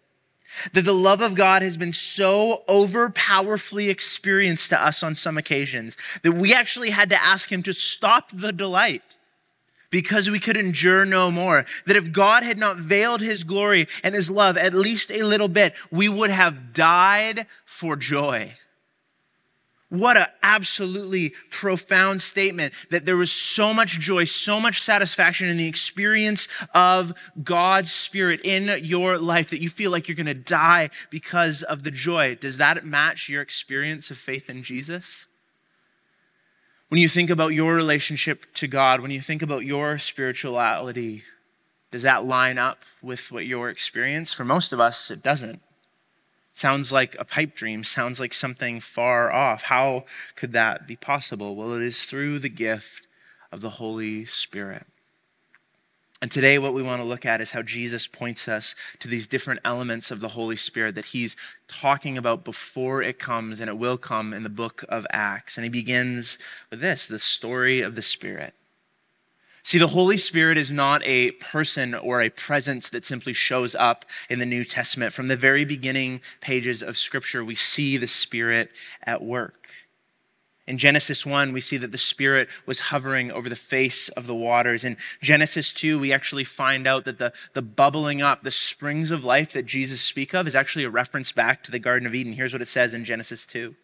That 0.74 0.82
the 0.82 0.92
love 0.92 1.22
of 1.22 1.34
God 1.34 1.62
has 1.62 1.78
been 1.78 1.94
so 1.94 2.64
overpowerfully 2.68 3.88
experienced 3.88 4.68
to 4.68 4.84
us 4.84 5.02
on 5.02 5.14
some 5.14 5.38
occasions 5.38 5.96
that 6.22 6.32
we 6.32 6.52
actually 6.52 6.90
had 6.90 7.08
to 7.08 7.24
ask 7.24 7.50
Him 7.50 7.62
to 7.62 7.72
stop 7.72 8.30
the 8.30 8.52
delight 8.52 9.16
because 9.94 10.28
we 10.28 10.40
could 10.40 10.56
endure 10.56 11.04
no 11.04 11.30
more. 11.30 11.64
That 11.86 11.94
if 11.94 12.10
God 12.10 12.42
had 12.42 12.58
not 12.58 12.78
veiled 12.78 13.20
his 13.20 13.44
glory 13.44 13.86
and 14.02 14.12
his 14.12 14.28
love 14.28 14.56
at 14.56 14.74
least 14.74 15.12
a 15.12 15.22
little 15.22 15.46
bit, 15.46 15.72
we 15.92 16.08
would 16.08 16.30
have 16.30 16.72
died 16.72 17.46
for 17.64 17.94
joy. 17.94 18.54
What 19.90 20.16
an 20.16 20.26
absolutely 20.42 21.32
profound 21.48 22.22
statement 22.22 22.74
that 22.90 23.06
there 23.06 23.16
was 23.16 23.30
so 23.30 23.72
much 23.72 24.00
joy, 24.00 24.24
so 24.24 24.58
much 24.58 24.82
satisfaction 24.82 25.46
in 25.46 25.58
the 25.58 25.68
experience 25.68 26.48
of 26.74 27.12
God's 27.44 27.92
Spirit 27.92 28.40
in 28.42 28.84
your 28.84 29.16
life 29.16 29.50
that 29.50 29.62
you 29.62 29.68
feel 29.68 29.92
like 29.92 30.08
you're 30.08 30.16
going 30.16 30.26
to 30.26 30.34
die 30.34 30.90
because 31.08 31.62
of 31.62 31.84
the 31.84 31.92
joy. 31.92 32.34
Does 32.34 32.58
that 32.58 32.84
match 32.84 33.28
your 33.28 33.42
experience 33.42 34.10
of 34.10 34.18
faith 34.18 34.50
in 34.50 34.64
Jesus? 34.64 35.28
When 36.94 37.00
you 37.00 37.08
think 37.08 37.28
about 37.28 37.48
your 37.48 37.74
relationship 37.74 38.54
to 38.54 38.68
God, 38.68 39.00
when 39.00 39.10
you 39.10 39.20
think 39.20 39.42
about 39.42 39.64
your 39.64 39.98
spirituality, 39.98 41.24
does 41.90 42.02
that 42.02 42.24
line 42.24 42.56
up 42.56 42.84
with 43.02 43.32
what 43.32 43.46
your 43.46 43.68
experience? 43.68 44.32
For 44.32 44.44
most 44.44 44.72
of 44.72 44.78
us, 44.78 45.10
it 45.10 45.20
doesn't. 45.20 45.60
Sounds 46.52 46.92
like 46.92 47.16
a 47.18 47.24
pipe 47.24 47.56
dream, 47.56 47.82
sounds 47.82 48.20
like 48.20 48.32
something 48.32 48.78
far 48.78 49.32
off. 49.32 49.64
How 49.64 50.04
could 50.36 50.52
that 50.52 50.86
be 50.86 50.94
possible? 50.94 51.56
Well, 51.56 51.72
it 51.72 51.82
is 51.82 52.04
through 52.04 52.38
the 52.38 52.48
gift 52.48 53.08
of 53.50 53.60
the 53.60 53.70
Holy 53.70 54.24
Spirit. 54.24 54.86
And 56.24 56.32
today, 56.32 56.58
what 56.58 56.72
we 56.72 56.82
want 56.82 57.02
to 57.02 57.06
look 57.06 57.26
at 57.26 57.42
is 57.42 57.50
how 57.50 57.60
Jesus 57.60 58.06
points 58.06 58.48
us 58.48 58.74
to 59.00 59.08
these 59.08 59.26
different 59.26 59.60
elements 59.62 60.10
of 60.10 60.20
the 60.20 60.28
Holy 60.28 60.56
Spirit 60.56 60.94
that 60.94 61.04
he's 61.04 61.36
talking 61.68 62.16
about 62.16 62.46
before 62.46 63.02
it 63.02 63.18
comes, 63.18 63.60
and 63.60 63.68
it 63.68 63.76
will 63.76 63.98
come 63.98 64.32
in 64.32 64.42
the 64.42 64.48
book 64.48 64.86
of 64.88 65.06
Acts. 65.10 65.58
And 65.58 65.64
he 65.64 65.70
begins 65.70 66.38
with 66.70 66.80
this 66.80 67.06
the 67.06 67.18
story 67.18 67.82
of 67.82 67.94
the 67.94 68.00
Spirit. 68.00 68.54
See, 69.62 69.76
the 69.76 69.88
Holy 69.88 70.16
Spirit 70.16 70.56
is 70.56 70.70
not 70.70 71.02
a 71.04 71.32
person 71.32 71.94
or 71.94 72.22
a 72.22 72.30
presence 72.30 72.88
that 72.88 73.04
simply 73.04 73.34
shows 73.34 73.74
up 73.74 74.06
in 74.30 74.38
the 74.38 74.46
New 74.46 74.64
Testament. 74.64 75.12
From 75.12 75.28
the 75.28 75.36
very 75.36 75.66
beginning 75.66 76.22
pages 76.40 76.82
of 76.82 76.96
Scripture, 76.96 77.44
we 77.44 77.54
see 77.54 77.98
the 77.98 78.06
Spirit 78.06 78.70
at 79.02 79.22
work. 79.22 79.68
In 80.66 80.78
Genesis 80.78 81.26
1, 81.26 81.52
we 81.52 81.60
see 81.60 81.76
that 81.76 81.92
the 81.92 81.98
Spirit 81.98 82.48
was 82.64 82.80
hovering 82.80 83.30
over 83.30 83.48
the 83.48 83.56
face 83.56 84.08
of 84.10 84.26
the 84.26 84.34
waters. 84.34 84.82
In 84.82 84.96
Genesis 85.20 85.72
2, 85.74 85.98
we 85.98 86.12
actually 86.12 86.44
find 86.44 86.86
out 86.86 87.04
that 87.04 87.18
the, 87.18 87.32
the 87.52 87.60
bubbling 87.60 88.22
up, 88.22 88.42
the 88.42 88.50
springs 88.50 89.10
of 89.10 89.24
life 89.24 89.52
that 89.52 89.66
Jesus 89.66 90.00
speaks 90.00 90.34
of, 90.34 90.46
is 90.46 90.54
actually 90.54 90.84
a 90.84 90.90
reference 90.90 91.32
back 91.32 91.62
to 91.64 91.70
the 91.70 91.78
Garden 91.78 92.06
of 92.06 92.14
Eden. 92.14 92.32
Here's 92.32 92.54
what 92.54 92.62
it 92.62 92.68
says 92.68 92.94
in 92.94 93.04
Genesis 93.04 93.44
2. 93.46 93.74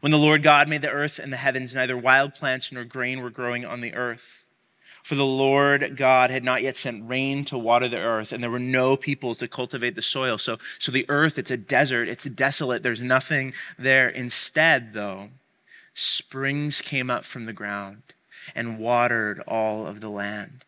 When 0.00 0.12
the 0.12 0.18
Lord 0.18 0.42
God 0.44 0.68
made 0.68 0.82
the 0.82 0.90
earth 0.90 1.18
and 1.18 1.32
the 1.32 1.36
heavens, 1.36 1.74
neither 1.74 1.96
wild 1.96 2.34
plants 2.34 2.70
nor 2.70 2.84
grain 2.84 3.20
were 3.20 3.30
growing 3.30 3.64
on 3.64 3.80
the 3.80 3.94
earth 3.94 4.42
for 5.02 5.14
the 5.16 5.24
Lord 5.24 5.96
God 5.96 6.30
had 6.30 6.44
not 6.44 6.62
yet 6.62 6.76
sent 6.76 7.08
rain 7.08 7.44
to 7.46 7.58
water 7.58 7.88
the 7.88 7.98
earth, 7.98 8.32
and 8.32 8.42
there 8.42 8.50
were 8.50 8.58
no 8.58 8.96
people 8.96 9.34
to 9.34 9.48
cultivate 9.48 9.94
the 9.96 10.02
soil. 10.02 10.38
So, 10.38 10.58
so 10.78 10.92
the 10.92 11.06
earth, 11.08 11.38
it's 11.38 11.50
a 11.50 11.56
desert, 11.56 12.08
it's 12.08 12.24
desolate, 12.24 12.82
there's 12.82 13.02
nothing 13.02 13.52
there. 13.78 14.08
Instead, 14.08 14.92
though, 14.92 15.30
springs 15.94 16.80
came 16.80 17.10
up 17.10 17.24
from 17.24 17.46
the 17.46 17.52
ground 17.52 18.02
and 18.54 18.78
watered 18.78 19.40
all 19.46 19.86
of 19.86 20.00
the 20.00 20.08
land. 20.08 20.64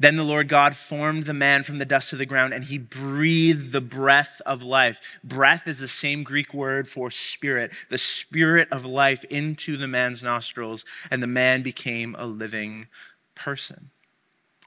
Then 0.00 0.16
the 0.16 0.24
Lord 0.24 0.48
God 0.48 0.74
formed 0.74 1.24
the 1.24 1.34
man 1.34 1.62
from 1.62 1.78
the 1.78 1.84
dust 1.84 2.12
of 2.12 2.18
the 2.18 2.26
ground, 2.26 2.52
and 2.52 2.64
he 2.64 2.78
breathed 2.78 3.72
the 3.72 3.80
breath 3.80 4.42
of 4.44 4.62
life. 4.62 5.20
Breath 5.22 5.68
is 5.68 5.78
the 5.78 5.88
same 5.88 6.24
Greek 6.24 6.52
word 6.52 6.88
for 6.88 7.10
spirit, 7.10 7.70
the 7.88 7.98
spirit 7.98 8.68
of 8.72 8.84
life 8.84 9.24
into 9.24 9.76
the 9.76 9.86
man's 9.86 10.22
nostrils, 10.22 10.84
and 11.10 11.22
the 11.22 11.28
man 11.28 11.62
became 11.62 12.16
a 12.18 12.26
living 12.26 12.88
person. 13.34 13.90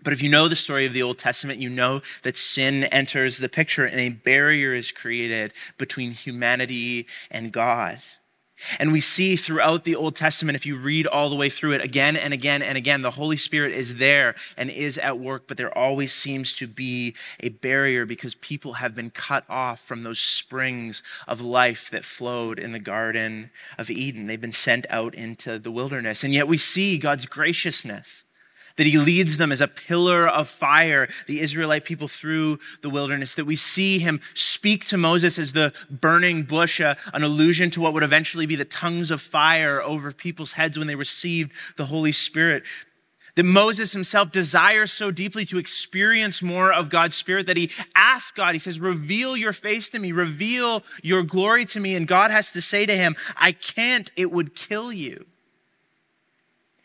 But 0.01 0.13
if 0.13 0.24
you 0.24 0.30
know 0.30 0.48
the 0.48 0.56
story 0.56 0.86
of 0.86 0.94
the 0.94 1.04
Old 1.04 1.18
Testament, 1.18 1.60
you 1.60 1.70
know 1.70 2.01
that 2.24 2.38
sin 2.38 2.86
enters 2.86 3.38
the 3.38 3.50
picture 3.50 3.86
and 3.86 4.00
a 4.00 4.10
barrier 4.10 4.74
is 4.74 4.94
created 4.94 5.54
between 5.78 6.12
humanity 6.12 7.08
and 7.30 7.51
God. 7.51 8.00
And 8.80 8.92
we 8.92 9.01
see 9.01 9.36
throughout 9.36 9.84
the 9.84 9.96
Old 9.96 10.16
Testament, 10.16 10.56
if 10.56 10.66
you 10.66 10.78
read 10.78 11.08
all 11.08 11.30
the 11.30 11.36
way 11.36 11.50
through 11.50 11.74
it 11.74 11.84
again 11.84 12.16
and 12.16 12.34
again 12.34 12.62
and 12.62 12.78
again, 12.78 13.01
the 13.01 13.12
Holy 13.12 13.38
Spirit 13.38 13.74
is 13.74 13.96
there 13.96 14.36
and 14.58 14.70
is 14.70 14.98
at 14.98 15.20
work, 15.20 15.44
but 15.48 15.58
there 15.58 15.75
always 15.78 16.12
seems 16.12 16.54
to 16.56 16.68
be 16.68 17.16
a 17.39 17.50
barrier 17.50 18.06
because 18.06 18.36
people 18.36 18.74
have 18.74 18.96
been 18.96 19.10
cut 19.10 19.44
off 19.50 19.80
from 19.80 20.01
those 20.01 20.20
springs 20.20 21.04
of 21.28 21.42
life 21.42 21.89
that 21.89 22.06
flowed 22.06 22.60
in 22.60 22.72
the 22.72 22.80
Garden 22.80 23.51
of 23.78 23.89
Eden. 23.89 24.28
They've 24.28 24.39
been 24.39 24.51
sent 24.51 24.86
out 24.89 25.16
into 25.16 25.60
the 25.60 25.72
wilderness. 25.72 26.24
And 26.24 26.34
yet 26.34 26.48
we 26.48 26.58
see 26.58 26.98
God's 26.98 27.25
graciousness 27.25 28.25
that 28.79 28.88
he 28.88 28.98
leads 28.98 29.36
them 29.36 29.51
as 29.51 29.59
a 29.59 29.67
pillar 29.67 30.25
of 30.25 30.48
fire, 30.48 31.09
the 31.27 31.41
Israelite 31.41 31.83
people 31.83 32.07
through 32.07 32.57
the 32.81 32.89
wilderness, 32.89 33.36
that 33.36 33.43
we 33.43 33.57
see 33.57 34.00
him 34.00 34.21
speak 34.33 34.86
to 34.86 34.95
Moses 34.95 35.38
as 35.38 35.51
the 35.51 35.74
burning 35.89 36.43
bush, 36.43 36.79
uh, 36.79 36.95
an 37.13 37.21
allusion 37.21 37.69
to 37.71 37.81
what 37.81 37.91
would 37.91 38.03
eventually 38.03 38.45
be 38.45 38.55
the 38.55 38.63
tongues 38.63 39.12
of 39.12 39.19
fire 39.19 39.83
over 39.83 40.13
people's 40.13 40.53
heads 40.53 40.77
when 40.79 40.88
they 40.88 40.95
received 40.95 41.51
the 41.75 41.88
Holy 41.88 42.13
Spirit. 42.13 42.63
That 43.36 43.43
Moses 43.43 43.91
himself 43.91 44.31
desires 44.31 44.93
so 44.93 45.12
deeply 45.12 45.43
to 45.48 45.57
experience 45.57 46.41
more 46.41 46.71
of 46.71 46.89
God's 46.89 47.17
Spirit 47.17 47.48
that 47.48 47.57
he 47.57 47.71
asks 47.98 48.31
God, 48.31 48.55
he 48.55 48.59
says, 48.59 48.79
Reveal 48.79 49.36
your 49.36 49.51
face 49.51 49.89
to 49.89 50.00
me, 50.00 50.13
reveal 50.13 50.86
your 51.03 51.24
glory 51.24 51.65
to 51.65 51.81
me. 51.81 51.95
And 51.95 52.07
God 52.07 52.31
has 52.31 52.53
to 52.53 52.62
say 52.62 52.86
to 52.86 52.95
him, 52.95 53.17
I 53.36 53.51
can't, 53.51 54.09
it 54.15 54.31
would 54.31 54.55
kill 54.55 54.93
you. 54.93 55.25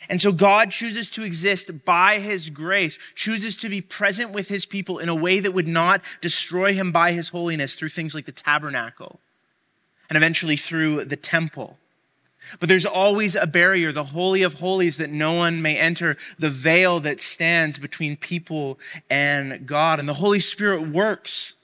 And 0.08 0.20
so 0.20 0.32
God 0.32 0.70
chooses 0.70 1.10
to 1.12 1.24
exist 1.24 1.84
by 1.84 2.18
his 2.18 2.50
grace, 2.50 2.98
chooses 3.14 3.56
to 3.56 3.68
be 3.68 3.80
present 3.80 4.32
with 4.32 4.48
his 4.48 4.66
people 4.66 4.98
in 4.98 5.08
a 5.08 5.14
way 5.14 5.40
that 5.40 5.52
would 5.52 5.68
not 5.68 6.02
destroy 6.20 6.74
him 6.74 6.92
by 6.92 7.12
his 7.12 7.30
holiness 7.30 7.74
through 7.74 7.90
things 7.90 8.14
like 8.14 8.26
the 8.26 8.32
tabernacle 8.32 9.20
and 10.08 10.16
eventually 10.16 10.56
through 10.56 11.04
the 11.04 11.16
temple. 11.16 11.78
But 12.60 12.68
there's 12.68 12.86
always 12.86 13.36
a 13.36 13.46
barrier, 13.46 13.90
the 13.90 14.04
Holy 14.04 14.42
of 14.42 14.54
Holies, 14.54 14.98
that 14.98 15.10
no 15.10 15.32
one 15.32 15.62
may 15.62 15.78
enter, 15.78 16.16
the 16.38 16.50
veil 16.50 17.00
that 17.00 17.22
stands 17.22 17.78
between 17.78 18.16
people 18.16 18.78
and 19.08 19.66
God. 19.66 19.98
And 19.98 20.08
the 20.08 20.14
Holy 20.14 20.40
Spirit 20.40 20.88
works 20.88 21.56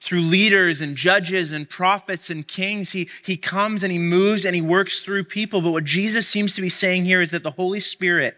through 0.00 0.22
leaders 0.22 0.80
and 0.80 0.96
judges 0.96 1.52
and 1.52 1.68
prophets 1.68 2.30
and 2.30 2.48
kings. 2.48 2.92
He, 2.92 3.08
he 3.22 3.36
comes 3.36 3.82
and 3.82 3.92
he 3.92 3.98
moves 3.98 4.44
and 4.44 4.54
he 4.54 4.62
works 4.62 5.02
through 5.02 5.24
people. 5.24 5.60
But 5.60 5.72
what 5.72 5.84
Jesus 5.84 6.26
seems 6.26 6.54
to 6.54 6.62
be 6.62 6.68
saying 6.68 7.04
here 7.04 7.20
is 7.20 7.30
that 7.32 7.42
the 7.42 7.50
Holy 7.50 7.80
Spirit, 7.80 8.36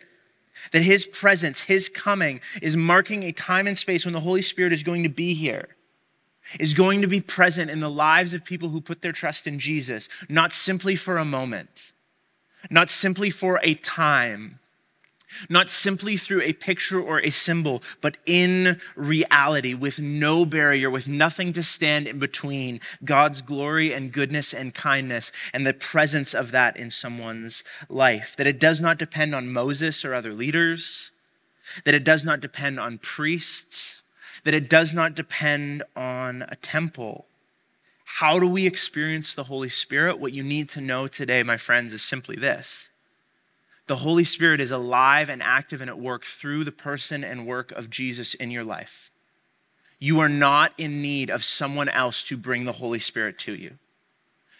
that 0.72 0.82
his 0.82 1.06
presence, 1.06 1.62
his 1.62 1.88
coming, 1.88 2.40
is 2.60 2.76
marking 2.76 3.22
a 3.22 3.32
time 3.32 3.66
and 3.66 3.78
space 3.78 4.04
when 4.04 4.14
the 4.14 4.20
Holy 4.20 4.42
Spirit 4.42 4.72
is 4.72 4.82
going 4.82 5.04
to 5.04 5.08
be 5.08 5.34
here, 5.34 5.76
is 6.58 6.74
going 6.74 7.00
to 7.00 7.06
be 7.06 7.20
present 7.20 7.70
in 7.70 7.80
the 7.80 7.90
lives 7.90 8.34
of 8.34 8.44
people 8.44 8.68
who 8.70 8.80
put 8.80 9.00
their 9.00 9.12
trust 9.12 9.46
in 9.46 9.60
Jesus, 9.60 10.08
not 10.28 10.52
simply 10.52 10.96
for 10.96 11.16
a 11.16 11.24
moment, 11.24 11.92
not 12.70 12.90
simply 12.90 13.30
for 13.30 13.60
a 13.62 13.74
time 13.74 14.58
not 15.48 15.70
simply 15.70 16.16
through 16.16 16.42
a 16.42 16.52
picture 16.52 17.00
or 17.00 17.20
a 17.20 17.30
symbol, 17.30 17.82
but 18.00 18.16
in 18.26 18.80
reality, 18.96 19.74
with 19.74 20.00
no 20.00 20.44
barrier, 20.44 20.90
with 20.90 21.08
nothing 21.08 21.52
to 21.52 21.62
stand 21.62 22.06
in 22.06 22.18
between 22.18 22.80
God's 23.04 23.42
glory 23.42 23.92
and 23.92 24.12
goodness 24.12 24.52
and 24.52 24.74
kindness 24.74 25.32
and 25.52 25.66
the 25.66 25.74
presence 25.74 26.34
of 26.34 26.50
that 26.52 26.76
in 26.76 26.90
someone's 26.90 27.64
life. 27.88 28.36
That 28.36 28.46
it 28.46 28.60
does 28.60 28.80
not 28.80 28.98
depend 28.98 29.34
on 29.34 29.52
Moses 29.52 30.04
or 30.04 30.14
other 30.14 30.32
leaders, 30.32 31.10
that 31.84 31.94
it 31.94 32.04
does 32.04 32.24
not 32.24 32.40
depend 32.40 32.78
on 32.78 32.98
priests, 32.98 34.02
that 34.44 34.54
it 34.54 34.68
does 34.68 34.92
not 34.92 35.14
depend 35.14 35.82
on 35.96 36.42
a 36.48 36.56
temple. 36.56 37.26
How 38.04 38.38
do 38.38 38.46
we 38.46 38.66
experience 38.66 39.32
the 39.32 39.44
Holy 39.44 39.70
Spirit? 39.70 40.18
What 40.18 40.32
you 40.32 40.42
need 40.42 40.68
to 40.70 40.80
know 40.80 41.08
today, 41.08 41.42
my 41.42 41.56
friends, 41.56 41.92
is 41.92 42.02
simply 42.02 42.36
this 42.36 42.90
the 43.86 43.96
Holy 43.96 44.24
Spirit 44.24 44.60
is 44.60 44.70
alive 44.70 45.28
and 45.28 45.42
active 45.42 45.80
and 45.80 45.90
at 45.90 45.98
work 45.98 46.24
through 46.24 46.64
the 46.64 46.72
person 46.72 47.24
and 47.24 47.46
work 47.46 47.72
of 47.72 47.90
Jesus 47.90 48.34
in 48.34 48.50
your 48.50 48.64
life. 48.64 49.10
You 49.98 50.20
are 50.20 50.28
not 50.28 50.72
in 50.78 51.02
need 51.02 51.30
of 51.30 51.44
someone 51.44 51.88
else 51.88 52.24
to 52.24 52.36
bring 52.36 52.64
the 52.64 52.72
Holy 52.72 52.98
Spirit 52.98 53.38
to 53.40 53.54
you. 53.54 53.78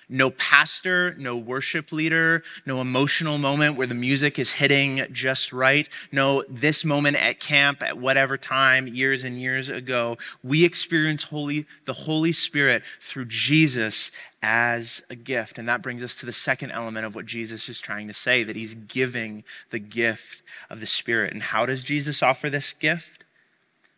No 0.09 0.31
pastor, 0.31 1.15
no 1.19 1.37
worship 1.37 1.91
leader, 1.91 2.43
no 2.67 2.81
emotional 2.81 3.39
moment 3.39 3.77
where 3.77 3.87
the 3.87 3.95
music 3.95 4.39
is 4.39 4.53
hitting 4.53 5.07
just 5.11 5.53
right. 5.55 5.89
No, 6.13 6.45
this 6.51 6.85
moment 6.85 7.17
at 7.17 7.41
camp 7.41 7.83
at 7.83 7.97
whatever 7.97 8.37
time, 8.37 8.87
years 8.87 9.25
and 9.25 9.41
years 9.41 9.71
ago. 9.71 10.19
We 10.43 10.67
experience 10.67 11.25
holy, 11.25 11.67
the 11.87 11.95
Holy 11.95 12.33
Spirit 12.33 12.83
through 13.01 13.25
Jesus 13.27 14.13
as 14.43 15.05
a 15.09 15.15
gift. 15.15 15.57
And 15.57 15.69
that 15.69 15.83
brings 15.83 16.03
us 16.03 16.17
to 16.17 16.27
the 16.27 16.33
second 16.33 16.73
element 16.73 17.07
of 17.07 17.15
what 17.15 17.27
Jesus 17.27 17.69
is 17.69 17.81
trying 17.81 18.09
to 18.09 18.15
say 18.15 18.43
that 18.43 18.57
he's 18.57 18.75
giving 18.75 19.45
the 19.71 19.79
gift 19.79 20.43
of 20.69 20.81
the 20.81 20.87
Spirit. 20.87 21.33
And 21.33 21.43
how 21.43 21.65
does 21.65 21.85
Jesus 21.85 22.23
offer 22.23 22.51
this 22.51 22.73
gift? 22.73 23.25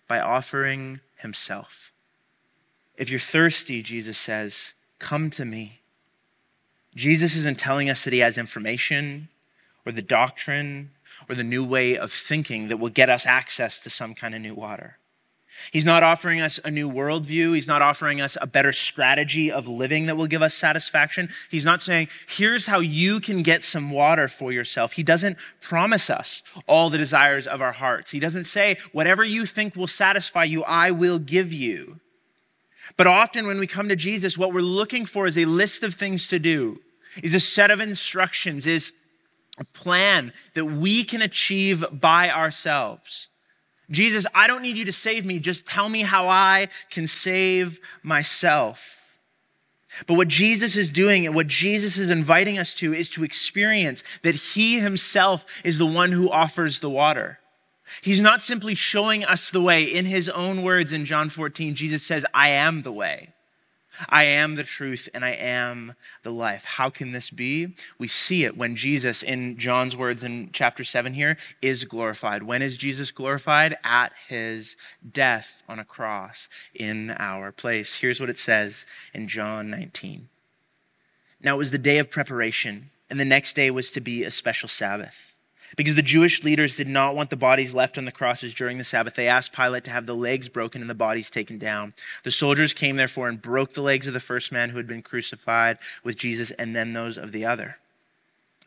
By 0.06 0.20
offering 0.20 1.00
himself. 1.16 1.92
If 2.96 3.08
you're 3.10 3.18
thirsty, 3.18 3.82
Jesus 3.82 4.18
says, 4.18 4.74
come 4.98 5.30
to 5.30 5.44
me. 5.44 5.80
Jesus 6.94 7.34
isn't 7.34 7.58
telling 7.58 7.88
us 7.90 8.04
that 8.04 8.12
he 8.12 8.20
has 8.20 8.38
information 8.38 9.28
or 9.86 9.92
the 9.92 10.02
doctrine 10.02 10.90
or 11.28 11.34
the 11.34 11.42
new 11.42 11.64
way 11.64 11.96
of 11.96 12.12
thinking 12.12 12.68
that 12.68 12.76
will 12.76 12.90
get 12.90 13.08
us 13.08 13.26
access 13.26 13.82
to 13.82 13.90
some 13.90 14.14
kind 14.14 14.34
of 14.34 14.42
new 14.42 14.54
water. 14.54 14.98
He's 15.72 15.84
not 15.84 16.02
offering 16.02 16.40
us 16.40 16.60
a 16.64 16.70
new 16.70 16.90
worldview. 16.90 17.54
He's 17.54 17.66
not 17.66 17.82
offering 17.82 18.20
us 18.20 18.36
a 18.40 18.46
better 18.46 18.72
strategy 18.72 19.50
of 19.50 19.66
living 19.66 20.06
that 20.06 20.16
will 20.16 20.26
give 20.26 20.42
us 20.42 20.54
satisfaction. 20.54 21.28
He's 21.50 21.64
not 21.64 21.80
saying, 21.80 22.08
here's 22.28 22.66
how 22.66 22.80
you 22.80 23.20
can 23.20 23.42
get 23.42 23.64
some 23.64 23.90
water 23.90 24.28
for 24.28 24.52
yourself. 24.52 24.92
He 24.92 25.02
doesn't 25.02 25.38
promise 25.60 26.10
us 26.10 26.42
all 26.66 26.90
the 26.90 26.98
desires 26.98 27.46
of 27.46 27.60
our 27.60 27.72
hearts. 27.72 28.10
He 28.10 28.20
doesn't 28.20 28.44
say, 28.44 28.76
whatever 28.92 29.24
you 29.24 29.46
think 29.46 29.74
will 29.74 29.86
satisfy 29.86 30.44
you, 30.44 30.62
I 30.64 30.90
will 30.90 31.18
give 31.18 31.52
you. 31.52 32.00
But 32.96 33.06
often 33.06 33.46
when 33.46 33.58
we 33.58 33.66
come 33.66 33.88
to 33.88 33.96
Jesus, 33.96 34.38
what 34.38 34.52
we're 34.52 34.60
looking 34.60 35.06
for 35.06 35.26
is 35.26 35.38
a 35.38 35.46
list 35.46 35.82
of 35.82 35.94
things 35.94 36.28
to 36.28 36.38
do, 36.38 36.80
is 37.22 37.34
a 37.34 37.40
set 37.40 37.70
of 37.70 37.80
instructions, 37.80 38.66
is 38.66 38.92
a 39.58 39.64
plan 39.64 40.32
that 40.54 40.66
we 40.66 41.04
can 41.04 41.22
achieve 41.22 41.84
by 41.92 42.30
ourselves. 42.30 43.28
Jesus, 43.90 44.26
I 44.34 44.46
don't 44.46 44.62
need 44.62 44.76
you 44.76 44.84
to 44.86 44.92
save 44.92 45.24
me. 45.24 45.38
Just 45.38 45.66
tell 45.66 45.88
me 45.88 46.02
how 46.02 46.28
I 46.28 46.68
can 46.90 47.06
save 47.06 47.80
myself. 48.02 49.02
But 50.06 50.14
what 50.14 50.28
Jesus 50.28 50.76
is 50.76 50.90
doing 50.90 51.26
and 51.26 51.34
what 51.34 51.46
Jesus 51.46 51.96
is 51.96 52.10
inviting 52.10 52.58
us 52.58 52.74
to 52.74 52.92
is 52.92 53.08
to 53.10 53.24
experience 53.24 54.02
that 54.22 54.34
He 54.34 54.80
Himself 54.80 55.46
is 55.62 55.78
the 55.78 55.86
one 55.86 56.12
who 56.12 56.30
offers 56.30 56.80
the 56.80 56.90
water. 56.90 57.38
He's 58.02 58.20
not 58.20 58.42
simply 58.42 58.74
showing 58.74 59.24
us 59.24 59.50
the 59.50 59.62
way. 59.62 59.84
In 59.84 60.06
His 60.06 60.28
own 60.28 60.62
words 60.62 60.92
in 60.92 61.04
John 61.04 61.28
14, 61.28 61.74
Jesus 61.74 62.02
says, 62.02 62.26
I 62.34 62.48
am 62.48 62.82
the 62.82 62.92
way. 62.92 63.34
I 64.08 64.24
am 64.24 64.54
the 64.54 64.64
truth 64.64 65.08
and 65.14 65.24
I 65.24 65.30
am 65.30 65.94
the 66.22 66.32
life. 66.32 66.64
How 66.64 66.90
can 66.90 67.12
this 67.12 67.30
be? 67.30 67.74
We 67.98 68.08
see 68.08 68.44
it 68.44 68.56
when 68.56 68.76
Jesus, 68.76 69.22
in 69.22 69.58
John's 69.58 69.96
words 69.96 70.24
in 70.24 70.50
chapter 70.52 70.84
7 70.84 71.14
here, 71.14 71.36
is 71.60 71.84
glorified. 71.84 72.42
When 72.42 72.62
is 72.62 72.76
Jesus 72.76 73.12
glorified? 73.12 73.76
At 73.84 74.12
his 74.28 74.76
death 75.12 75.62
on 75.68 75.78
a 75.78 75.84
cross 75.84 76.48
in 76.74 77.10
our 77.18 77.52
place. 77.52 77.96
Here's 77.96 78.20
what 78.20 78.30
it 78.30 78.38
says 78.38 78.86
in 79.12 79.28
John 79.28 79.70
19. 79.70 80.28
Now 81.42 81.56
it 81.56 81.58
was 81.58 81.70
the 81.70 81.78
day 81.78 81.98
of 81.98 82.10
preparation, 82.10 82.90
and 83.10 83.20
the 83.20 83.24
next 83.24 83.54
day 83.54 83.70
was 83.70 83.90
to 83.92 84.00
be 84.00 84.24
a 84.24 84.30
special 84.30 84.68
Sabbath. 84.68 85.33
Because 85.76 85.94
the 85.94 86.02
Jewish 86.02 86.44
leaders 86.44 86.76
did 86.76 86.88
not 86.88 87.16
want 87.16 87.30
the 87.30 87.36
bodies 87.36 87.74
left 87.74 87.98
on 87.98 88.04
the 88.04 88.12
crosses 88.12 88.54
during 88.54 88.78
the 88.78 88.84
Sabbath, 88.84 89.14
they 89.14 89.28
asked 89.28 89.52
Pilate 89.52 89.84
to 89.84 89.90
have 89.90 90.06
the 90.06 90.14
legs 90.14 90.48
broken 90.48 90.80
and 90.80 90.90
the 90.90 90.94
bodies 90.94 91.30
taken 91.30 91.58
down. 91.58 91.94
The 92.22 92.30
soldiers 92.30 92.74
came, 92.74 92.96
therefore, 92.96 93.28
and 93.28 93.40
broke 93.42 93.74
the 93.74 93.82
legs 93.82 94.06
of 94.06 94.14
the 94.14 94.20
first 94.20 94.52
man 94.52 94.70
who 94.70 94.76
had 94.76 94.86
been 94.86 95.02
crucified 95.02 95.78
with 96.04 96.16
Jesus 96.16 96.50
and 96.52 96.76
then 96.76 96.92
those 96.92 97.18
of 97.18 97.32
the 97.32 97.44
other. 97.44 97.78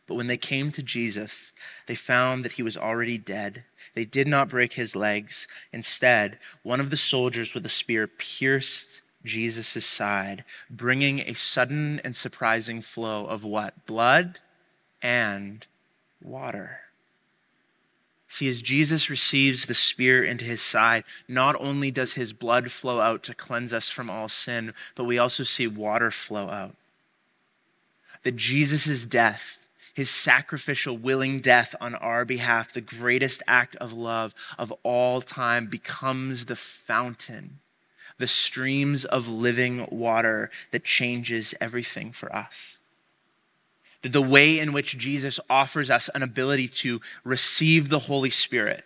But 0.07 0.15
when 0.15 0.27
they 0.27 0.37
came 0.37 0.71
to 0.71 0.83
Jesus, 0.83 1.51
they 1.85 1.95
found 1.95 2.45
that 2.45 2.53
he 2.53 2.63
was 2.63 2.77
already 2.77 3.17
dead. 3.17 3.65
They 3.93 4.05
did 4.05 4.27
not 4.27 4.49
break 4.49 4.73
his 4.73 4.95
legs. 4.95 5.47
Instead, 5.73 6.39
one 6.63 6.79
of 6.79 6.89
the 6.89 6.97
soldiers 6.97 7.53
with 7.53 7.65
a 7.65 7.69
spear 7.69 8.07
pierced 8.07 9.01
Jesus' 9.25 9.85
side, 9.85 10.45
bringing 10.69 11.19
a 11.19 11.33
sudden 11.33 11.99
and 12.03 12.15
surprising 12.15 12.81
flow 12.81 13.25
of 13.25 13.43
what? 13.43 13.85
Blood 13.85 14.39
and 15.01 15.65
water. 16.21 16.79
See, 18.27 18.49
as 18.49 18.61
Jesus 18.61 19.09
receives 19.09 19.65
the 19.65 19.73
spear 19.73 20.23
into 20.23 20.43
his 20.43 20.61
side, 20.61 21.05
not 21.27 21.55
only 21.59 21.91
does 21.91 22.13
his 22.13 22.33
blood 22.33 22.71
flow 22.71 22.99
out 22.99 23.23
to 23.23 23.33
cleanse 23.33 23.73
us 23.73 23.89
from 23.89 24.09
all 24.09 24.27
sin, 24.27 24.73
but 24.95 25.05
we 25.05 25.17
also 25.17 25.43
see 25.43 25.65
water 25.65 26.11
flow 26.11 26.49
out. 26.49 26.75
That 28.23 28.35
Jesus' 28.35 29.05
death, 29.05 29.65
his 29.93 30.09
sacrificial, 30.09 30.97
willing 30.97 31.39
death 31.39 31.73
on 31.79 31.95
our 31.95 32.25
behalf, 32.25 32.73
the 32.73 32.81
greatest 32.81 33.41
act 33.47 33.77
of 33.77 33.93
love 33.93 34.35
of 34.59 34.73
all 34.83 35.21
time, 35.21 35.67
becomes 35.67 36.45
the 36.45 36.57
fountain, 36.57 37.59
the 38.17 38.27
streams 38.27 39.05
of 39.05 39.29
living 39.29 39.87
water 39.89 40.49
that 40.71 40.83
changes 40.83 41.55
everything 41.61 42.11
for 42.11 42.35
us 42.35 42.79
the 44.01 44.21
way 44.21 44.59
in 44.59 44.73
which 44.73 44.97
Jesus 44.97 45.39
offers 45.49 45.89
us 45.89 46.09
an 46.13 46.23
ability 46.23 46.67
to 46.67 47.01
receive 47.23 47.89
the 47.89 47.99
Holy 47.99 48.29
Spirit 48.29 48.83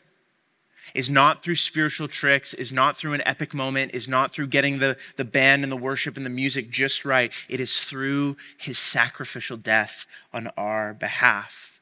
is 0.94 1.10
not 1.10 1.44
through 1.44 1.56
spiritual 1.56 2.08
tricks, 2.08 2.54
is 2.54 2.72
not 2.72 2.98
through 2.98 3.14
an 3.14 3.24
epic 3.26 3.54
moment, 3.54 3.94
is 3.94 4.08
not 4.08 4.34
through 4.34 4.48
getting 4.48 4.80
the, 4.80 4.98
the 5.18 5.26
band 5.26 5.64
and 5.64 5.72
the 5.72 5.78
worship 5.78 6.18
and 6.18 6.26
the 6.26 6.30
music 6.30 6.70
just 6.70 7.06
right. 7.06 7.32
It 7.50 7.60
is 7.60 7.80
through 7.80 8.38
his 8.58 8.78
sacrificial 8.78 9.58
death 9.58 10.06
on 10.34 10.50
our 10.58 10.94
behalf. 10.94 11.80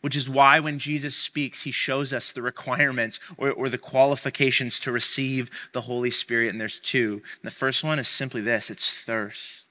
Which 0.00 0.16
is 0.16 0.28
why 0.28 0.58
when 0.58 0.80
Jesus 0.80 1.14
speaks, 1.14 1.62
he 1.62 1.70
shows 1.70 2.12
us 2.12 2.32
the 2.32 2.42
requirements 2.42 3.20
or, 3.36 3.52
or 3.52 3.68
the 3.68 3.78
qualifications 3.78 4.80
to 4.80 4.90
receive 4.90 5.48
the 5.72 5.82
Holy 5.82 6.10
Spirit. 6.10 6.50
And 6.50 6.60
there's 6.60 6.80
two. 6.80 7.22
And 7.40 7.44
the 7.44 7.54
first 7.54 7.84
one 7.84 8.00
is 8.00 8.08
simply 8.08 8.40
this 8.40 8.68
it's 8.68 9.00
thirst. 9.00 9.68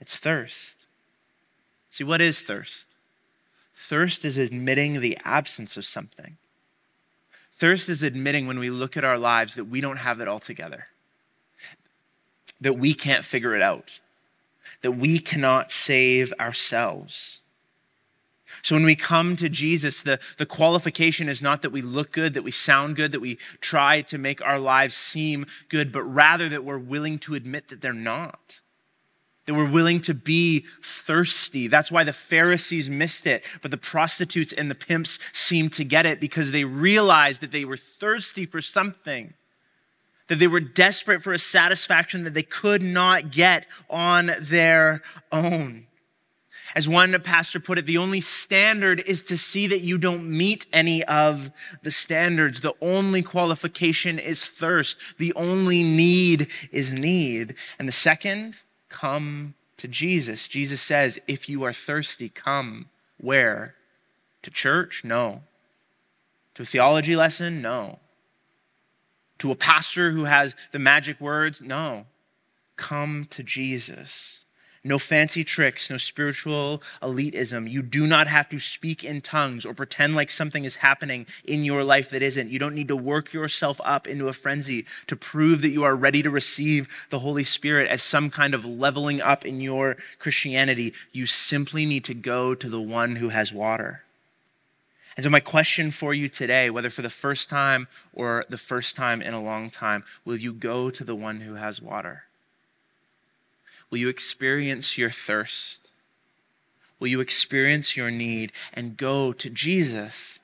It's 0.00 0.18
thirst. 0.18 0.77
See, 1.98 2.04
what 2.04 2.20
is 2.20 2.42
thirst? 2.42 2.86
Thirst 3.74 4.24
is 4.24 4.38
admitting 4.38 5.00
the 5.00 5.18
absence 5.24 5.76
of 5.76 5.84
something. 5.84 6.36
Thirst 7.50 7.88
is 7.88 8.04
admitting 8.04 8.46
when 8.46 8.60
we 8.60 8.70
look 8.70 8.96
at 8.96 9.02
our 9.02 9.18
lives 9.18 9.56
that 9.56 9.64
we 9.64 9.80
don't 9.80 9.96
have 9.96 10.20
it 10.20 10.28
all 10.28 10.38
together, 10.38 10.86
that 12.60 12.74
we 12.74 12.94
can't 12.94 13.24
figure 13.24 13.56
it 13.56 13.62
out, 13.62 13.98
that 14.82 14.92
we 14.92 15.18
cannot 15.18 15.72
save 15.72 16.32
ourselves. 16.38 17.42
So 18.62 18.76
when 18.76 18.84
we 18.84 18.94
come 18.94 19.34
to 19.34 19.48
Jesus, 19.48 20.00
the, 20.00 20.20
the 20.36 20.46
qualification 20.46 21.28
is 21.28 21.42
not 21.42 21.62
that 21.62 21.70
we 21.70 21.82
look 21.82 22.12
good, 22.12 22.32
that 22.34 22.44
we 22.44 22.52
sound 22.52 22.94
good, 22.94 23.10
that 23.10 23.18
we 23.18 23.38
try 23.60 24.02
to 24.02 24.18
make 24.18 24.40
our 24.40 24.60
lives 24.60 24.94
seem 24.94 25.46
good, 25.68 25.90
but 25.90 26.04
rather 26.04 26.48
that 26.48 26.62
we're 26.62 26.78
willing 26.78 27.18
to 27.18 27.34
admit 27.34 27.66
that 27.66 27.80
they're 27.80 27.92
not 27.92 28.60
that 29.48 29.54
we're 29.54 29.70
willing 29.70 29.98
to 30.02 30.12
be 30.12 30.66
thirsty. 30.82 31.68
That's 31.68 31.90
why 31.90 32.04
the 32.04 32.12
Pharisees 32.12 32.90
missed 32.90 33.26
it, 33.26 33.46
but 33.62 33.70
the 33.70 33.78
prostitutes 33.78 34.52
and 34.52 34.70
the 34.70 34.74
pimps 34.74 35.18
seemed 35.32 35.72
to 35.72 35.84
get 35.84 36.04
it 36.04 36.20
because 36.20 36.52
they 36.52 36.64
realized 36.64 37.40
that 37.40 37.50
they 37.50 37.64
were 37.64 37.78
thirsty 37.78 38.44
for 38.44 38.60
something, 38.60 39.32
that 40.26 40.38
they 40.38 40.46
were 40.46 40.60
desperate 40.60 41.22
for 41.22 41.32
a 41.32 41.38
satisfaction 41.38 42.24
that 42.24 42.34
they 42.34 42.42
could 42.42 42.82
not 42.82 43.32
get 43.32 43.66
on 43.88 44.32
their 44.38 45.00
own. 45.32 45.86
As 46.74 46.86
one 46.86 47.18
pastor 47.22 47.58
put 47.58 47.78
it, 47.78 47.86
the 47.86 47.96
only 47.96 48.20
standard 48.20 49.02
is 49.06 49.22
to 49.24 49.38
see 49.38 49.66
that 49.68 49.80
you 49.80 49.96
don't 49.96 50.28
meet 50.28 50.66
any 50.74 51.02
of 51.04 51.50
the 51.82 51.90
standards. 51.90 52.60
The 52.60 52.74
only 52.82 53.22
qualification 53.22 54.18
is 54.18 54.44
thirst. 54.44 54.98
The 55.16 55.32
only 55.32 55.82
need 55.82 56.48
is 56.70 56.92
need. 56.92 57.54
And 57.78 57.88
the 57.88 57.92
second, 57.92 58.56
come 58.88 59.54
to 59.76 59.88
Jesus. 59.88 60.48
Jesus 60.48 60.80
says, 60.80 61.18
if 61.26 61.48
you 61.48 61.62
are 61.64 61.72
thirsty, 61.72 62.28
come. 62.28 62.86
Where? 63.20 63.74
To 64.42 64.50
church? 64.50 65.02
No. 65.04 65.42
To 66.54 66.62
a 66.62 66.66
theology 66.66 67.16
lesson? 67.16 67.62
No. 67.62 67.98
To 69.38 69.52
a 69.52 69.56
pastor 69.56 70.10
who 70.10 70.24
has 70.24 70.56
the 70.72 70.78
magic 70.78 71.20
words? 71.20 71.62
No. 71.62 72.06
Come 72.76 73.26
to 73.30 73.42
Jesus. 73.42 74.44
No 74.84 74.98
fancy 74.98 75.42
tricks, 75.42 75.90
no 75.90 75.96
spiritual 75.96 76.82
elitism. 77.02 77.68
You 77.68 77.82
do 77.82 78.06
not 78.06 78.28
have 78.28 78.48
to 78.50 78.58
speak 78.58 79.02
in 79.02 79.20
tongues 79.20 79.66
or 79.66 79.74
pretend 79.74 80.14
like 80.14 80.30
something 80.30 80.64
is 80.64 80.76
happening 80.76 81.26
in 81.44 81.64
your 81.64 81.82
life 81.82 82.10
that 82.10 82.22
isn't. 82.22 82.50
You 82.50 82.58
don't 82.58 82.74
need 82.74 82.88
to 82.88 82.96
work 82.96 83.32
yourself 83.32 83.80
up 83.84 84.06
into 84.06 84.28
a 84.28 84.32
frenzy 84.32 84.86
to 85.08 85.16
prove 85.16 85.62
that 85.62 85.70
you 85.70 85.82
are 85.82 85.96
ready 85.96 86.22
to 86.22 86.30
receive 86.30 86.88
the 87.10 87.18
Holy 87.18 87.42
Spirit 87.42 87.88
as 87.88 88.02
some 88.02 88.30
kind 88.30 88.54
of 88.54 88.64
leveling 88.64 89.20
up 89.20 89.44
in 89.44 89.60
your 89.60 89.96
Christianity. 90.18 90.94
You 91.12 91.26
simply 91.26 91.84
need 91.84 92.04
to 92.04 92.14
go 92.14 92.54
to 92.54 92.68
the 92.68 92.80
one 92.80 93.16
who 93.16 93.30
has 93.30 93.52
water. 93.52 94.04
And 95.16 95.24
so, 95.24 95.30
my 95.30 95.40
question 95.40 95.90
for 95.90 96.14
you 96.14 96.28
today, 96.28 96.70
whether 96.70 96.90
for 96.90 97.02
the 97.02 97.10
first 97.10 97.50
time 97.50 97.88
or 98.12 98.44
the 98.48 98.56
first 98.56 98.94
time 98.94 99.20
in 99.20 99.34
a 99.34 99.42
long 99.42 99.68
time, 99.68 100.04
will 100.24 100.36
you 100.36 100.52
go 100.52 100.90
to 100.90 101.02
the 101.02 101.16
one 101.16 101.40
who 101.40 101.54
has 101.54 101.82
water? 101.82 102.27
Will 103.90 103.98
you 103.98 104.08
experience 104.08 104.98
your 104.98 105.10
thirst? 105.10 105.90
Will 107.00 107.08
you 107.08 107.20
experience 107.20 107.96
your 107.96 108.10
need 108.10 108.52
and 108.74 108.96
go 108.96 109.32
to 109.32 109.48
Jesus? 109.48 110.40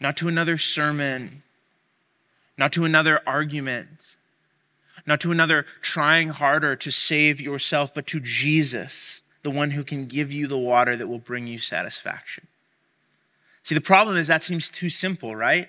Not 0.00 0.16
to 0.18 0.28
another 0.28 0.56
sermon, 0.56 1.42
not 2.58 2.72
to 2.72 2.84
another 2.84 3.20
argument, 3.26 4.16
not 5.06 5.20
to 5.20 5.32
another 5.32 5.64
trying 5.80 6.28
harder 6.28 6.76
to 6.76 6.90
save 6.90 7.40
yourself, 7.40 7.94
but 7.94 8.06
to 8.08 8.20
Jesus, 8.20 9.22
the 9.42 9.50
one 9.50 9.70
who 9.70 9.84
can 9.84 10.06
give 10.06 10.32
you 10.32 10.46
the 10.46 10.58
water 10.58 10.96
that 10.96 11.06
will 11.06 11.18
bring 11.18 11.46
you 11.46 11.58
satisfaction. 11.58 12.46
See, 13.62 13.74
the 13.74 13.80
problem 13.80 14.16
is 14.16 14.26
that 14.26 14.42
seems 14.42 14.68
too 14.68 14.90
simple, 14.90 15.36
right? 15.36 15.68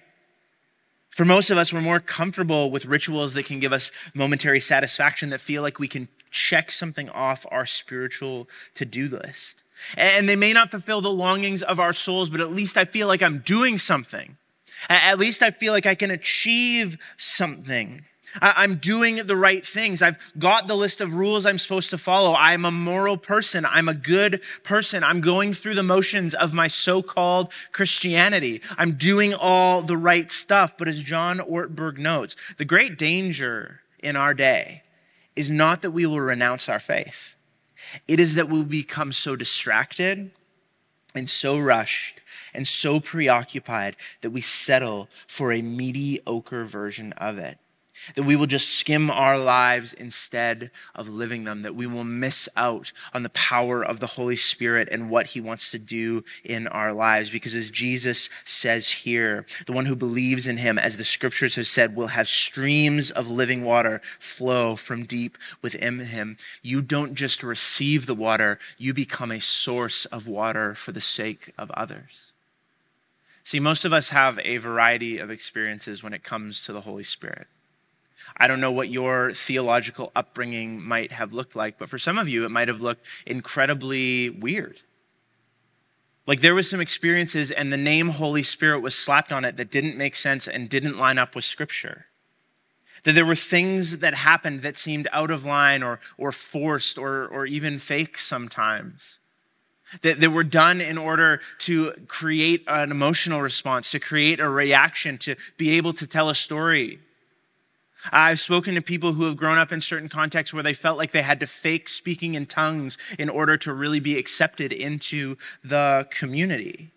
For 1.10 1.26
most 1.26 1.52
of 1.52 1.60
us, 1.60 1.72
we're 1.72 1.82
more 1.82 2.00
comfortable 2.00 2.72
with 2.72 2.88
rituals 2.88 3.36
that 3.36 3.46
can 3.46 3.60
give 3.60 3.72
us 3.72 3.92
momentary 4.16 4.60
satisfaction, 4.60 5.30
that 5.30 5.42
feel 5.42 5.62
like 5.62 5.78
we 5.78 5.88
can 5.88 6.08
check 6.34 6.72
something 6.72 7.10
off 7.10 7.46
our 7.52 7.66
spiritual 7.66 8.50
to 8.74 8.84
do 8.84 9.08
list. 9.08 9.64
And 9.96 10.28
they 10.28 10.36
may 10.36 10.52
not 10.52 10.72
fulfill 10.72 11.02
the 11.02 11.10
longings 11.10 11.64
of 11.64 11.80
our 11.80 11.94
souls, 11.94 12.30
but 12.30 12.42
at 12.42 12.52
least 12.52 12.78
I 12.78 12.86
feel 12.86 13.08
like 13.08 13.22
I'm 13.22 13.40
doing 13.40 13.78
something. 13.78 14.38
At 14.90 15.20
least 15.20 15.42
I 15.42 15.52
feel 15.52 15.72
like 15.72 15.86
I 15.86 15.96
can 15.96 16.12
achieve 16.12 16.98
something. 17.18 18.04
I'm 18.42 18.76
doing 18.76 19.28
the 19.28 19.36
right 19.36 19.64
things. 19.64 20.02
I've 20.02 20.18
got 20.40 20.68
the 20.68 20.76
list 20.76 21.02
of 21.02 21.14
rules 21.14 21.46
I'm 21.46 21.60
supposed 21.60 21.92
to 21.92 22.00
follow. 22.00 22.34
I'm 22.34 22.66
a 22.66 22.72
moral 22.72 23.16
person. 23.16 23.64
I'm 23.64 23.88
a 23.88 23.94
good 23.94 24.42
person. 24.64 25.04
I'm 25.04 25.22
going 25.22 25.54
through 25.54 25.76
the 25.76 25.84
motions 25.84 26.34
of 26.34 26.52
my 26.52 26.68
so 26.68 27.04
called 27.04 27.52
Christianity. 27.72 28.62
I'm 28.78 28.94
doing 28.94 29.36
all 29.36 29.84
the 29.84 29.98
right 29.98 30.32
stuff. 30.32 30.76
But 30.78 30.88
as 30.88 31.04
John 31.04 31.38
Ortberg 31.38 32.00
notes, 32.00 32.36
the 32.58 32.66
great 32.66 32.98
danger 32.98 33.82
in 34.00 34.16
our 34.16 34.34
day 34.34 34.82
is 35.36 35.50
not 35.50 35.82
that 35.82 35.92
we 35.92 36.06
will 36.06 36.22
renounce 36.22 36.70
our 36.70 36.80
faith, 36.80 37.36
it 38.08 38.20
is 38.20 38.36
that 38.36 38.50
we'll 38.50 38.64
become 38.64 39.12
so 39.12 39.36
distracted 39.36 40.32
and 41.16 41.30
so 41.30 41.58
rushed 41.58 42.22
and 42.54 42.68
so 42.68 43.00
preoccupied 43.00 43.96
that 44.22 44.32
we 44.32 44.42
settle 44.42 45.10
for 45.28 45.52
a 45.52 45.62
mediocre 45.62 46.66
version 46.66 47.14
of 47.14 47.38
it 47.38 47.58
that 48.16 48.24
we 48.24 48.36
will 48.36 48.48
just 48.48 48.70
skim 48.70 49.10
our 49.10 49.38
lives 49.38 49.94
instead 49.94 50.72
of 50.96 51.10
living 51.10 51.44
them, 51.44 51.62
that 51.62 51.76
we 51.76 51.88
will 51.88 52.04
miss 52.04 52.50
out 52.56 52.92
on 53.14 53.24
the 53.24 53.30
power 53.30 53.84
of 53.84 54.00
the 54.00 54.08
Holy 54.08 54.36
Spirit 54.36 54.90
and 54.92 55.10
what 55.10 55.28
he 55.28 55.42
wants 55.42 55.72
to 55.72 55.80
do 55.80 56.24
in 56.44 56.68
our 56.68 56.94
lives. 56.94 57.30
Because 57.30 57.56
as 57.56 57.72
Jesus 57.72 58.30
says 58.44 58.90
here, 58.90 59.46
the 59.66 59.74
one 59.74 59.86
who 59.86 59.96
believes 59.96 60.48
in 60.48 60.58
him, 60.58 60.78
as 60.78 60.98
the 60.98 61.04
scriptures 61.04 61.56
have 61.56 61.68
said, 61.68 61.96
will 61.96 62.08
have 62.08 62.28
streams 62.28 63.12
of 63.12 63.30
living 63.30 63.64
water 63.64 64.02
flow 64.20 64.76
from 64.76 65.06
deep 65.06 65.38
within 65.62 66.00
him. 66.00 66.38
You 66.62 66.82
don't 66.82 67.16
just 67.16 67.44
receive 67.44 68.06
the 68.06 68.16
water, 68.16 68.60
you 68.78 68.94
become 68.94 69.32
a 69.32 69.42
source 69.42 70.06
of 70.06 70.28
water 70.28 70.76
for 70.76 70.92
the 70.92 71.02
sake 71.02 71.54
of 71.58 71.72
others. 71.72 72.34
See, 73.44 73.60
most 73.60 73.84
of 73.84 73.94
us 73.94 74.10
have 74.10 74.40
a 74.44 74.58
variety 74.58 75.18
of 75.18 75.30
experiences 75.30 76.02
when 76.02 76.14
it 76.14 76.24
comes 76.24 76.64
to 76.66 76.74
the 76.74 76.82
Holy 76.82 77.04
Spirit. 77.04 77.48
I 78.38 78.48
don't 78.48 78.62
know 78.62 78.72
what 78.72 78.90
your 78.90 79.32
theological 79.32 80.12
upbringing 80.16 80.84
might 80.84 81.12
have 81.12 81.34
looked 81.34 81.56
like, 81.56 81.78
but 81.78 81.90
for 81.90 82.00
some 82.00 82.18
of 82.18 82.28
you, 82.28 82.46
it 82.46 82.50
might 82.50 82.68
have 82.68 82.82
looked 82.82 83.06
incredibly 83.26 84.30
weird. 84.30 84.82
Like 86.26 86.42
there 86.42 86.56
was 86.56 86.70
some 86.70 86.80
experiences 86.80 87.52
and 87.52 87.72
the 87.72 87.78
name 87.78 88.10
Holy 88.10 88.44
Spirit 88.44 88.80
was 88.80 88.96
slapped 88.96 89.32
on 89.32 89.44
it 89.44 89.58
that 89.58 89.72
didn't 89.72 89.98
make 89.98 90.16
sense 90.16 90.48
and 90.48 90.70
didn't 90.70 90.98
line 90.98 91.18
up 91.18 91.36
with 91.36 91.44
scripture. 91.44 92.06
That 93.04 93.14
there 93.14 93.26
were 93.26 93.36
things 93.36 93.98
that 93.98 94.14
happened 94.14 94.62
that 94.62 94.78
seemed 94.78 95.10
out 95.12 95.30
of 95.30 95.44
line 95.44 95.84
or, 95.84 96.00
or 96.18 96.32
forced 96.32 96.98
or, 96.98 97.28
or 97.28 97.46
even 97.46 97.78
fake 97.78 98.18
sometimes. 98.18 99.20
That, 100.02 100.22
that 100.22 100.32
were 100.32 100.46
done 100.46 100.82
in 100.82 100.98
order 100.98 101.40
to 101.60 101.92
create 102.08 102.64
an 102.68 102.90
emotional 102.90 103.42
response, 103.42 103.92
to 103.92 104.00
create 104.00 104.40
a 104.40 104.50
reaction, 104.50 105.20
to 105.20 105.36
be 105.58 105.72
able 105.72 105.94
to 105.94 106.08
tell 106.08 106.30
a 106.30 106.36
story. 106.36 107.00
I've 108.12 108.40
spoken 108.40 108.76
to 108.76 108.82
people 108.82 109.14
who 109.14 109.24
have 109.26 109.38
grown 109.38 109.58
up 109.58 109.72
in 109.72 109.82
certain 109.82 110.10
contexts 110.10 110.54
where 110.54 110.64
they 110.64 110.74
felt 110.74 110.98
like 110.98 111.12
they 111.12 111.22
had 111.22 111.40
to 111.40 111.48
fake 111.48 111.88
speaking 111.88 112.34
in 112.36 112.46
tongues 112.46 112.98
in 113.18 113.30
order 113.30 113.58
to 113.58 113.74
really 113.74 114.00
be 114.00 114.18
accepted 114.18 114.74
into 114.74 115.38
the 115.64 116.08
community. 116.10 116.92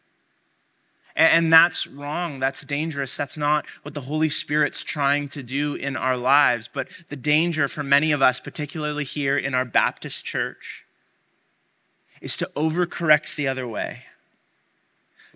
And 1.16 1.50
that's 1.50 1.86
wrong. 1.86 2.40
That's 2.40 2.62
dangerous. 2.62 3.16
That's 3.16 3.38
not 3.38 3.66
what 3.82 3.94
the 3.94 4.02
Holy 4.02 4.28
Spirit's 4.28 4.84
trying 4.84 5.28
to 5.28 5.42
do 5.42 5.74
in 5.74 5.96
our 5.96 6.16
lives. 6.16 6.68
But 6.68 6.88
the 7.08 7.16
danger 7.16 7.68
for 7.68 7.82
many 7.82 8.12
of 8.12 8.20
us, 8.20 8.38
particularly 8.38 9.04
here 9.04 9.38
in 9.38 9.54
our 9.54 9.64
Baptist 9.64 10.26
church, 10.26 10.84
is 12.20 12.36
to 12.36 12.50
overcorrect 12.54 13.34
the 13.34 13.48
other 13.48 13.66
way. 13.66 14.04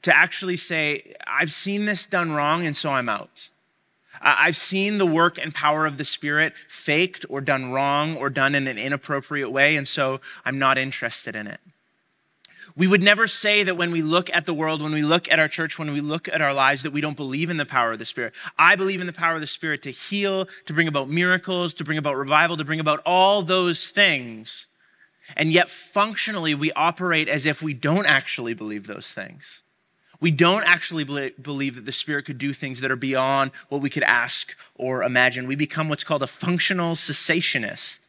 To 0.02 0.14
actually 0.14 0.56
say, 0.56 1.14
I've 1.26 1.52
seen 1.52 1.86
this 1.86 2.04
done 2.04 2.32
wrong, 2.32 2.66
and 2.66 2.76
so 2.76 2.90
I'm 2.90 3.08
out. 3.08 3.48
I've 4.20 4.56
seen 4.56 4.98
the 4.98 5.06
work 5.06 5.38
and 5.38 5.54
power 5.54 5.86
of 5.86 5.96
the 5.96 6.04
Spirit 6.04 6.52
faked 6.68 7.24
or 7.28 7.40
done 7.40 7.70
wrong 7.70 8.16
or 8.16 8.28
done 8.28 8.54
in 8.54 8.66
an 8.66 8.78
inappropriate 8.78 9.50
way, 9.50 9.76
and 9.76 9.86
so 9.86 10.20
I'm 10.44 10.58
not 10.58 10.78
interested 10.78 11.34
in 11.34 11.46
it. 11.46 11.60
We 12.76 12.86
would 12.86 13.02
never 13.02 13.26
say 13.26 13.62
that 13.62 13.76
when 13.76 13.90
we 13.90 14.02
look 14.02 14.30
at 14.34 14.46
the 14.46 14.54
world, 14.54 14.82
when 14.82 14.92
we 14.92 15.02
look 15.02 15.30
at 15.30 15.38
our 15.38 15.48
church, 15.48 15.78
when 15.78 15.92
we 15.92 16.00
look 16.00 16.28
at 16.28 16.40
our 16.40 16.54
lives, 16.54 16.82
that 16.82 16.92
we 16.92 17.00
don't 17.00 17.16
believe 17.16 17.50
in 17.50 17.56
the 17.56 17.66
power 17.66 17.92
of 17.92 17.98
the 17.98 18.04
Spirit. 18.04 18.32
I 18.58 18.76
believe 18.76 19.00
in 19.00 19.06
the 19.06 19.12
power 19.12 19.34
of 19.34 19.40
the 19.40 19.46
Spirit 19.46 19.82
to 19.82 19.90
heal, 19.90 20.46
to 20.66 20.72
bring 20.72 20.88
about 20.88 21.08
miracles, 21.08 21.74
to 21.74 21.84
bring 21.84 21.98
about 21.98 22.16
revival, 22.16 22.56
to 22.56 22.64
bring 22.64 22.80
about 22.80 23.02
all 23.04 23.42
those 23.42 23.88
things. 23.88 24.68
And 25.36 25.52
yet, 25.52 25.68
functionally, 25.68 26.54
we 26.54 26.72
operate 26.72 27.28
as 27.28 27.46
if 27.46 27.62
we 27.62 27.74
don't 27.74 28.06
actually 28.06 28.54
believe 28.54 28.86
those 28.86 29.12
things. 29.12 29.62
We 30.20 30.30
don't 30.30 30.64
actually 30.64 31.04
believe 31.30 31.74
that 31.76 31.86
the 31.86 31.92
Spirit 31.92 32.26
could 32.26 32.38
do 32.38 32.52
things 32.52 32.80
that 32.80 32.90
are 32.90 32.96
beyond 32.96 33.52
what 33.70 33.80
we 33.80 33.88
could 33.90 34.02
ask 34.02 34.54
or 34.74 35.02
imagine. 35.02 35.46
We 35.46 35.56
become 35.56 35.88
what's 35.88 36.04
called 36.04 36.22
a 36.22 36.26
functional 36.26 36.94
cessationist. 36.94 38.00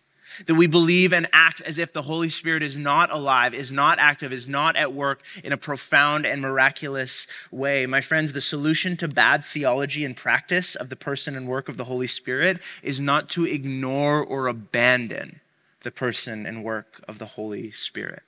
That 0.46 0.56
we 0.56 0.66
believe 0.66 1.12
and 1.12 1.28
act 1.34 1.62
as 1.62 1.78
if 1.78 1.92
the 1.92 2.04
Holy 2.04 2.30
Spirit 2.30 2.64
is 2.64 2.78
not 2.78 3.14
alive, 3.14 3.54
is 3.54 3.70
not 3.70 4.00
active, 4.00 4.32
is 4.32 4.48
not 4.48 4.78
at 4.78 4.94
work 4.94 5.22
in 5.44 5.52
a 5.52 5.58
profound 5.58 6.26
and 6.26 6.42
miraculous 6.42 7.28
way. 7.52 7.86
My 7.86 8.00
friends, 8.00 8.32
the 8.32 8.40
solution 8.40 8.96
to 8.98 9.10
bad 9.10 9.44
theology 9.44 10.06
and 10.06 10.16
practice 10.16 10.74
of 10.74 10.90
the 10.90 10.96
person 10.96 11.36
and 11.36 11.50
work 11.50 11.68
of 11.68 11.76
the 11.76 11.84
Holy 11.84 12.08
Spirit 12.08 12.62
is 12.82 13.00
not 13.00 13.28
to 13.32 13.46
ignore 13.46 14.24
or 14.24 14.48
abandon 14.48 15.42
the 15.84 15.92
person 15.92 16.46
and 16.46 16.64
work 16.64 17.04
of 17.10 17.20
the 17.20 17.26
Holy 17.26 17.70
Spirit. 17.72 18.24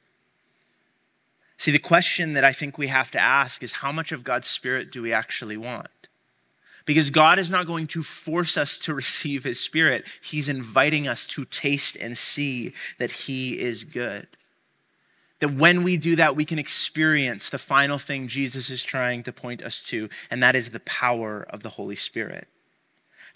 See, 1.63 1.71
the 1.71 1.79
question 1.79 2.33
that 2.33 2.43
I 2.43 2.51
think 2.51 2.77
we 2.77 2.87
have 2.87 3.09
to 3.11 3.21
ask 3.21 3.63
is 3.63 3.71
how 3.71 3.93
much 3.93 4.11
of 4.11 4.25
God's 4.25 4.49
Spirit 4.49 4.91
do 4.91 5.01
we 5.01 5.13
actually 5.13 5.55
want? 5.55 6.09
Because 6.83 7.09
God 7.09 7.39
is 7.39 7.49
not 7.49 7.67
going 7.67 7.87
to 7.87 8.03
force 8.03 8.57
us 8.57 8.77
to 8.79 8.93
receive 9.03 9.45
His 9.45 9.61
Spirit. 9.61 10.05
He's 10.21 10.49
inviting 10.49 11.07
us 11.07 11.25
to 11.27 11.45
taste 11.45 11.95
and 11.95 12.17
see 12.17 12.73
that 12.99 13.11
He 13.11 13.57
is 13.57 13.85
good. 13.85 14.27
That 15.39 15.53
when 15.53 15.83
we 15.83 15.95
do 15.95 16.17
that, 16.17 16.35
we 16.35 16.43
can 16.43 16.59
experience 16.59 17.49
the 17.49 17.57
final 17.57 17.97
thing 17.97 18.27
Jesus 18.27 18.69
is 18.69 18.83
trying 18.83 19.23
to 19.23 19.31
point 19.31 19.63
us 19.63 19.81
to, 19.83 20.09
and 20.29 20.43
that 20.43 20.55
is 20.55 20.71
the 20.71 20.81
power 20.81 21.47
of 21.49 21.63
the 21.63 21.69
Holy 21.69 21.95
Spirit. 21.95 22.49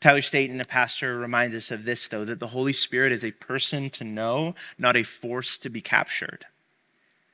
Tyler 0.02 0.20
Staton, 0.20 0.60
a 0.60 0.66
pastor, 0.66 1.18
reminds 1.18 1.56
us 1.56 1.72
of 1.72 1.86
this, 1.86 2.10
though, 2.10 2.26
that 2.26 2.42
the 2.42 2.48
Holy 2.48 2.74
Spirit 2.74 3.14
is 3.14 3.24
a 3.24 3.32
person 3.32 3.90
to 3.92 4.04
know, 4.04 4.54
not 4.78 4.98
a 4.98 5.04
force 5.04 5.58
to 5.60 5.70
be 5.70 5.80
captured. 5.80 6.46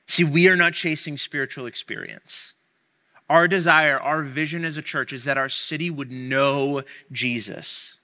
See, 0.06 0.24
we 0.24 0.48
are 0.48 0.56
not 0.56 0.74
chasing 0.74 1.16
spiritual 1.16 1.66
experience. 1.66 2.54
Our 3.28 3.48
desire, 3.48 3.98
our 3.98 4.22
vision 4.22 4.64
as 4.64 4.76
a 4.76 4.82
church 4.82 5.12
is 5.12 5.24
that 5.24 5.38
our 5.38 5.48
city 5.48 5.90
would 5.90 6.10
know 6.10 6.82
Jesus. 7.10 8.00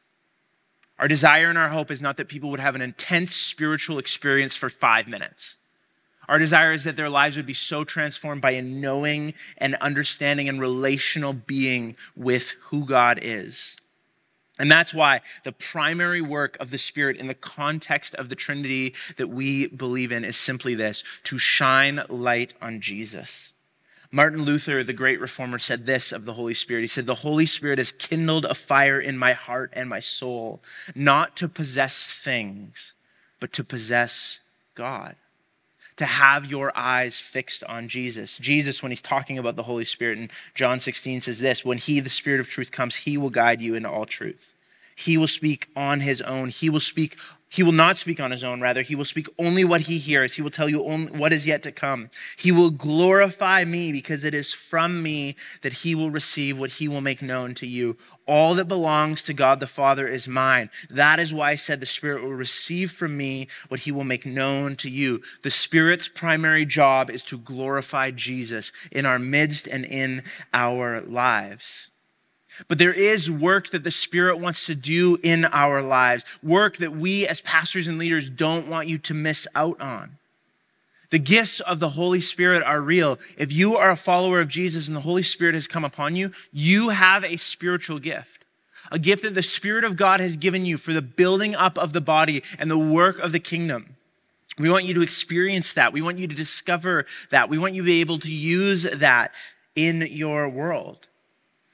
Our 0.99 1.09
desire 1.09 1.49
and 1.49 1.59
our 1.59 1.69
hope 1.69 1.91
is 1.91 2.03
not 2.03 2.17
that 2.17 2.29
people 2.29 2.51
would 2.51 2.61
have 2.61 2.75
an 2.75 2.83
intense 2.83 3.35
spiritual 3.35 3.99
experience 3.99 4.57
for 4.57 4.69
five 4.69 5.09
minutes. 5.09 5.57
Our 6.29 6.39
desire 6.39 6.73
is 6.73 6.85
that 6.85 6.97
their 6.97 7.11
lives 7.11 7.37
would 7.37 7.47
be 7.47 7.55
so 7.55 7.85
transformed 7.85 8.41
by 8.41 8.53
a 8.53 8.63
knowing 8.63 9.35
and 9.59 9.75
understanding 9.77 10.49
and 10.49 10.61
relational 10.61 11.33
being 11.33 11.97
with 12.15 12.55
who 12.65 12.85
God 12.85 13.19
is. 13.21 13.77
And 14.61 14.71
that's 14.71 14.93
why 14.93 15.23
the 15.43 15.53
primary 15.53 16.21
work 16.21 16.59
of 16.61 16.71
the 16.71 16.77
Spirit 16.77 17.17
in 17.17 17.29
the 17.29 17.35
context 17.35 18.15
of 18.17 18.29
the 18.29 18.35
Trinity 18.35 18.95
that 19.17 19.29
we 19.29 19.69
believe 19.69 20.13
in 20.13 20.23
is 20.23 20.37
simply 20.37 20.75
this 20.75 21.03
to 21.25 21.39
shine 21.39 22.03
light 22.11 22.53
on 22.61 22.83
Jesus. 22.83 23.55
Martin 24.13 24.43
Luther, 24.43 24.85
the 24.85 24.93
great 24.93 25.19
reformer, 25.19 25.59
said 25.59 25.87
this 25.87 26.13
of 26.13 26.27
the 26.27 26.35
Holy 26.35 26.53
Spirit. 26.53 26.83
He 26.83 26.89
said, 26.89 27.07
The 27.07 27.15
Holy 27.15 27.47
Spirit 27.47 27.79
has 27.79 27.91
kindled 27.91 28.45
a 28.45 28.55
fire 28.55 29.01
in 29.01 29.17
my 29.17 29.33
heart 29.33 29.71
and 29.73 29.89
my 29.89 30.01
soul, 30.01 30.61
not 30.95 31.37
to 31.37 31.49
possess 31.49 32.15
things, 32.15 32.93
but 33.41 33.55
to 33.55 33.65
possess 33.65 34.41
God 34.75 35.17
to 36.01 36.07
have 36.07 36.47
your 36.47 36.73
eyes 36.75 37.21
fixed 37.21 37.63
on 37.65 37.87
Jesus. 37.87 38.39
Jesus, 38.39 38.83
when 38.83 38.91
he's 38.91 39.03
talking 39.03 39.37
about 39.37 39.57
the 39.57 39.65
Holy 39.65 39.85
Spirit 39.85 40.19
in 40.19 40.31
John 40.55 40.81
16, 40.81 41.21
says 41.21 41.41
this 41.41 41.63
When 41.63 41.77
he, 41.77 42.01
the 42.01 42.09
Spirit 42.09 42.41
of 42.41 42.49
truth, 42.49 42.73
comes, 42.73 42.97
he 42.97 43.19
will 43.19 43.29
guide 43.29 43.61
you 43.61 43.75
into 43.75 43.91
all 43.91 44.07
truth. 44.07 44.55
He 44.97 45.19
will 45.19 45.27
speak 45.27 45.69
on 45.77 46.01
his 46.01 46.23
own. 46.23 46.49
He 46.49 46.71
will 46.71 46.81
speak 46.81 47.19
he 47.51 47.65
will 47.65 47.73
not 47.73 47.99
speak 47.99 48.21
on 48.21 48.31
his 48.31 48.45
own, 48.45 48.61
rather, 48.61 48.81
he 48.81 48.95
will 48.95 49.05
speak 49.05 49.27
only 49.37 49.65
what 49.65 49.83
he 49.83 49.99
hears. 49.99 50.37
He 50.37 50.43
will 50.43 50.51
tell 50.51 50.69
you 50.69 50.85
only 50.85 51.11
what 51.11 51.33
is 51.33 51.49
yet 51.49 51.65
to 51.65 51.73
come. 51.73 52.09
He 52.39 52.53
will 52.53 52.71
glorify 52.71 53.65
me 53.65 53.91
because 53.91 54.25
it 54.25 54.37
is 54.37 54.53
from 54.53 55.03
me 55.03 55.35
that 55.63 55.73
he 55.73 55.97
will 55.97 56.13
receive 56.13 56.61
what 56.61 56.71
he 56.71 56.87
will 56.87 57.01
make 57.01 57.23
known 57.23 57.55
to 57.55 57.67
you. 57.67 57.97
All 58.25 58.55
that 58.55 58.67
belongs 58.67 59.25
to 59.25 59.35
God 59.35 59.59
the 59.59 59.67
Father 59.67 60.07
is 60.07 60.29
mine. 60.29 60.71
That 60.91 61.19
is 61.19 61.35
why 61.35 61.51
I 61.51 61.55
said 61.57 61.81
the 61.81 61.87
Spirit 61.87 62.23
will 62.23 62.35
receive 62.35 62.93
from 62.93 63.17
me 63.17 63.49
what 63.67 63.81
he 63.81 63.91
will 63.91 64.05
make 64.05 64.25
known 64.25 64.77
to 64.77 64.89
you. 64.89 65.21
The 65.43 65.51
Spirit's 65.51 66.07
primary 66.07 66.65
job 66.65 67.11
is 67.11 67.25
to 67.25 67.39
glorify 67.39 68.13
Jesus 68.13 68.71
in 68.93 69.07
our 69.07 69.19
midst 69.19 69.67
and 69.67 69.85
in 69.85 70.23
our 70.55 71.01
lives. 71.01 71.90
But 72.69 72.79
there 72.79 72.93
is 72.93 73.31
work 73.31 73.71
that 73.71 73.85
the 73.85 73.91
Spirit 73.91 74.39
wants 74.39 74.67
to 74.67 74.75
do 74.75 75.19
in 75.23 75.45
our 75.47 75.83
lives, 75.83 76.25
work 76.43 76.77
that 76.79 76.93
we 76.93 77.27
as 77.27 77.41
pastors 77.41 77.87
and 77.87 77.99
leaders 77.99 78.31
don't 78.31 78.69
want 78.69 78.89
you 78.89 78.99
to 78.99 79.15
miss 79.15 79.47
out 79.55 79.81
on. 79.81 80.17
The 81.11 81.19
gifts 81.19 81.61
of 81.61 81.81
the 81.81 81.91
Holy 81.91 82.21
Spirit 82.21 82.63
are 82.63 82.81
real. 82.81 83.19
If 83.37 83.53
you 83.53 83.77
are 83.77 83.91
a 83.91 83.97
follower 83.97 84.41
of 84.41 84.49
Jesus 84.49 84.87
and 84.87 84.97
the 84.97 85.01
Holy 85.01 85.23
Spirit 85.23 85.55
has 85.55 85.67
come 85.67 85.85
upon 85.85 86.15
you, 86.15 86.31
you 86.53 86.91
have 86.91 87.25
a 87.25 87.37
spiritual 87.37 87.99
gift. 87.99 88.45
A 88.93 88.99
gift 88.99 89.25
that 89.25 89.35
the 89.35 89.43
Spirit 89.43 89.85
of 89.85 89.97
God 89.97 90.21
has 90.21 90.37
given 90.37 90.65
you 90.65 90.79
for 90.79 90.93
the 90.93 91.03
building 91.03 91.55
up 91.55 91.79
of 91.79 91.93
the 91.93 92.01
body 92.01 92.43
and 92.59 92.71
the 92.71 92.79
work 92.79 93.19
of 93.19 93.33
the 93.33 93.41
kingdom. 93.41 93.97
We 94.59 94.71
want 94.71 94.85
you 94.85 94.95
to 94.95 95.03
experience 95.03 95.73
that. 95.75 95.93
We 95.93 96.03
want 96.03 96.19
you 96.19 96.27
to 96.27 96.35
discover 96.35 97.07
that. 97.31 97.49
We 97.49 97.59
want 97.59 97.75
you 97.75 97.83
to 97.83 97.87
be 97.87 98.01
able 98.01 98.19
to 98.21 98.35
use 98.35 98.83
that 98.83 99.33
in 99.75 100.03
your 100.03 100.49
world. 100.49 101.07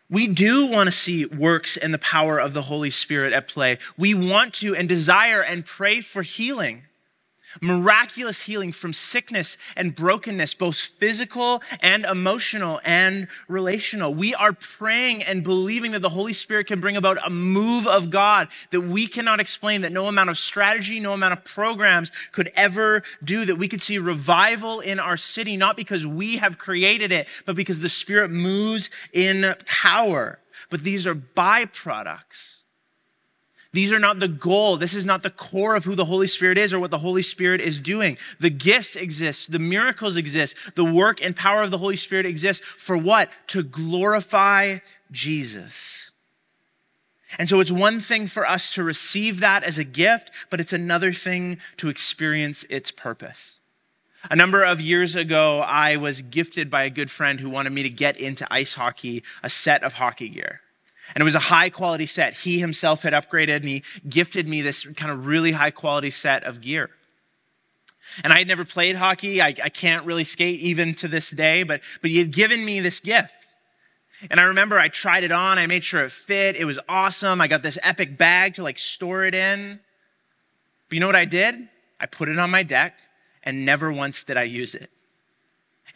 We 0.08 0.28
do 0.28 0.66
want 0.66 0.86
to 0.86 0.92
see 0.92 1.26
works 1.26 1.76
and 1.76 1.92
the 1.92 1.98
power 1.98 2.38
of 2.38 2.54
the 2.54 2.62
Holy 2.62 2.90
Spirit 2.90 3.32
at 3.32 3.48
play. 3.48 3.78
We 3.98 4.14
want 4.14 4.54
to 4.54 4.74
and 4.74 4.88
desire 4.88 5.40
and 5.42 5.66
pray 5.66 6.00
for 6.00 6.22
healing 6.22 6.85
miraculous 7.60 8.42
healing 8.42 8.72
from 8.72 8.92
sickness 8.92 9.58
and 9.76 9.94
brokenness, 9.94 10.54
both 10.54 10.76
physical 10.76 11.62
and 11.80 12.04
emotional 12.04 12.80
and 12.84 13.28
relational. 13.48 14.14
We 14.14 14.34
are 14.34 14.52
praying 14.52 15.22
and 15.22 15.42
believing 15.42 15.92
that 15.92 16.02
the 16.02 16.08
Holy 16.08 16.32
Spirit 16.32 16.66
can 16.66 16.80
bring 16.80 16.96
about 16.96 17.18
a 17.24 17.30
move 17.30 17.86
of 17.86 18.10
God 18.10 18.48
that 18.70 18.82
we 18.82 19.06
cannot 19.06 19.40
explain, 19.40 19.82
that 19.82 19.92
no 19.92 20.06
amount 20.06 20.30
of 20.30 20.38
strategy, 20.38 21.00
no 21.00 21.12
amount 21.12 21.32
of 21.32 21.44
programs 21.44 22.10
could 22.32 22.50
ever 22.54 23.02
do, 23.22 23.44
that 23.44 23.56
we 23.56 23.68
could 23.68 23.82
see 23.82 23.98
revival 23.98 24.80
in 24.80 24.98
our 24.98 25.16
city, 25.16 25.56
not 25.56 25.76
because 25.76 26.06
we 26.06 26.36
have 26.36 26.58
created 26.58 27.12
it, 27.12 27.28
but 27.44 27.56
because 27.56 27.80
the 27.80 27.88
Spirit 27.88 28.30
moves 28.30 28.90
in 29.12 29.54
power. 29.66 30.38
But 30.70 30.82
these 30.82 31.06
are 31.06 31.14
byproducts 31.14 32.64
these 33.76 33.92
are 33.92 33.98
not 33.98 34.20
the 34.20 34.28
goal. 34.28 34.78
This 34.78 34.94
is 34.94 35.04
not 35.04 35.22
the 35.22 35.28
core 35.28 35.74
of 35.74 35.84
who 35.84 35.94
the 35.94 36.06
Holy 36.06 36.26
Spirit 36.26 36.56
is 36.56 36.72
or 36.72 36.80
what 36.80 36.90
the 36.90 36.98
Holy 36.98 37.20
Spirit 37.20 37.60
is 37.60 37.78
doing. 37.78 38.16
The 38.40 38.48
gifts 38.48 38.96
exist, 38.96 39.52
the 39.52 39.58
miracles 39.58 40.16
exist, 40.16 40.56
the 40.76 40.84
work 40.84 41.22
and 41.22 41.36
power 41.36 41.62
of 41.62 41.70
the 41.70 41.76
Holy 41.76 41.96
Spirit 41.96 42.24
exists 42.24 42.64
for 42.64 42.96
what? 42.96 43.28
To 43.48 43.62
glorify 43.62 44.78
Jesus. 45.12 46.12
And 47.38 47.50
so 47.50 47.60
it's 47.60 47.70
one 47.70 48.00
thing 48.00 48.26
for 48.26 48.48
us 48.48 48.72
to 48.74 48.82
receive 48.82 49.40
that 49.40 49.62
as 49.62 49.76
a 49.76 49.84
gift, 49.84 50.30
but 50.48 50.58
it's 50.58 50.72
another 50.72 51.12
thing 51.12 51.58
to 51.76 51.90
experience 51.90 52.64
its 52.70 52.90
purpose. 52.90 53.60
A 54.30 54.36
number 54.36 54.64
of 54.64 54.80
years 54.80 55.14
ago, 55.16 55.60
I 55.60 55.98
was 55.98 56.22
gifted 56.22 56.70
by 56.70 56.84
a 56.84 56.90
good 56.90 57.10
friend 57.10 57.40
who 57.40 57.50
wanted 57.50 57.74
me 57.74 57.82
to 57.82 57.90
get 57.90 58.16
into 58.16 58.46
ice 58.50 58.72
hockey 58.72 59.22
a 59.42 59.50
set 59.50 59.82
of 59.82 59.92
hockey 59.92 60.30
gear. 60.30 60.62
And 61.14 61.22
it 61.22 61.24
was 61.24 61.34
a 61.34 61.40
high 61.40 61.70
quality 61.70 62.06
set. 62.06 62.34
He 62.34 62.58
himself 62.58 63.02
had 63.02 63.12
upgraded 63.12 63.56
and 63.56 63.68
he 63.68 63.82
gifted 64.08 64.48
me 64.48 64.62
this 64.62 64.86
kind 64.86 65.12
of 65.12 65.26
really 65.26 65.52
high 65.52 65.70
quality 65.70 66.10
set 66.10 66.44
of 66.44 66.60
gear. 66.60 66.90
And 68.24 68.32
I 68.32 68.38
had 68.38 68.48
never 68.48 68.64
played 68.64 68.96
hockey. 68.96 69.40
I, 69.42 69.48
I 69.48 69.68
can't 69.68 70.06
really 70.06 70.24
skate 70.24 70.60
even 70.60 70.94
to 70.96 71.08
this 71.08 71.30
day, 71.30 71.62
but, 71.62 71.80
but 72.00 72.10
he 72.10 72.18
had 72.18 72.32
given 72.32 72.64
me 72.64 72.80
this 72.80 73.00
gift. 73.00 73.34
And 74.30 74.40
I 74.40 74.44
remember 74.44 74.78
I 74.78 74.88
tried 74.88 75.24
it 75.24 75.32
on. 75.32 75.58
I 75.58 75.66
made 75.66 75.84
sure 75.84 76.02
it 76.02 76.12
fit. 76.12 76.56
It 76.56 76.64
was 76.64 76.78
awesome. 76.88 77.40
I 77.40 77.48
got 77.48 77.62
this 77.62 77.78
epic 77.82 78.16
bag 78.16 78.54
to 78.54 78.62
like 78.62 78.78
store 78.78 79.24
it 79.24 79.34
in. 79.34 79.80
But 80.88 80.94
you 80.94 81.00
know 81.00 81.06
what 81.06 81.16
I 81.16 81.24
did? 81.24 81.68
I 82.00 82.06
put 82.06 82.28
it 82.28 82.38
on 82.38 82.50
my 82.50 82.62
deck 82.62 82.98
and 83.42 83.64
never 83.64 83.92
once 83.92 84.24
did 84.24 84.36
I 84.36 84.44
use 84.44 84.74
it. 84.74 84.90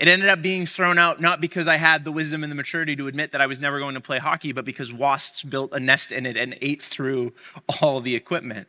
It 0.01 0.09
ended 0.09 0.31
up 0.31 0.41
being 0.41 0.65
thrown 0.65 0.97
out 0.97 1.21
not 1.21 1.43
because 1.43 1.69
I 1.69 1.77
had 1.77 2.07
the 2.07 2.11
wisdom 2.11 2.43
and 2.43 2.51
the 2.51 2.57
maturity 2.57 2.97
to 2.97 3.07
admit 3.07 3.33
that 3.33 3.43
I 3.43 3.47
was 3.47 3.61
never 3.61 3.79
going 3.79 3.95
to 3.97 4.01
play 4.01 4.19
hockey, 4.19 4.51
but 4.51 4.65
because 4.65 4.95
wasps 4.95 5.43
built 5.43 5.75
a 5.75 5.79
nest 5.79 6.11
in 6.11 6.25
it 6.25 6.39
and 6.39 6.57
ate 6.63 6.81
through 6.81 7.35
all 7.83 8.01
the 8.01 8.15
equipment. 8.15 8.67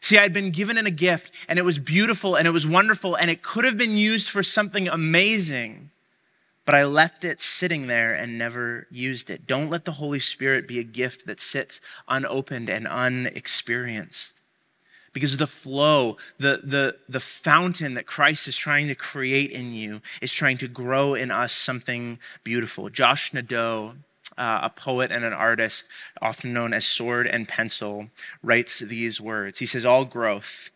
See, 0.00 0.18
I'd 0.18 0.32
been 0.32 0.52
given 0.52 0.78
in 0.78 0.86
a 0.86 0.92
gift 0.92 1.34
and 1.48 1.58
it 1.58 1.64
was 1.64 1.80
beautiful 1.80 2.36
and 2.36 2.46
it 2.46 2.52
was 2.52 2.64
wonderful 2.64 3.16
and 3.16 3.28
it 3.28 3.42
could 3.42 3.64
have 3.64 3.76
been 3.76 3.96
used 3.96 4.30
for 4.30 4.44
something 4.44 4.86
amazing, 4.86 5.90
but 6.64 6.76
I 6.76 6.84
left 6.84 7.24
it 7.24 7.40
sitting 7.40 7.88
there 7.88 8.14
and 8.14 8.38
never 8.38 8.86
used 8.88 9.30
it. 9.30 9.48
Don't 9.48 9.68
let 9.68 9.84
the 9.84 9.92
Holy 9.92 10.20
Spirit 10.20 10.68
be 10.68 10.78
a 10.78 10.84
gift 10.84 11.26
that 11.26 11.40
sits 11.40 11.80
unopened 12.06 12.70
and 12.70 12.86
unexperienced 12.86 14.36
because 15.12 15.36
the 15.36 15.46
flow, 15.46 16.16
the, 16.38 16.60
the, 16.64 16.96
the 17.08 17.20
fountain 17.20 17.94
that 17.94 18.06
Christ 18.06 18.48
is 18.48 18.56
trying 18.56 18.88
to 18.88 18.94
create 18.94 19.50
in 19.50 19.74
you 19.74 20.00
is 20.20 20.32
trying 20.32 20.58
to 20.58 20.68
grow 20.68 21.14
in 21.14 21.30
us 21.30 21.52
something 21.52 22.18
beautiful. 22.44 22.88
Josh 22.88 23.32
Nadeau, 23.34 23.94
uh, 24.38 24.60
a 24.62 24.70
poet 24.70 25.10
and 25.10 25.24
an 25.24 25.32
artist, 25.32 25.88
often 26.20 26.52
known 26.52 26.72
as 26.72 26.86
Sword 26.86 27.26
and 27.26 27.48
Pencil, 27.48 28.08
writes 28.42 28.78
these 28.78 29.20
words. 29.20 29.58
He 29.58 29.66
says, 29.66 29.84
All 29.84 30.04
growth 30.04 30.70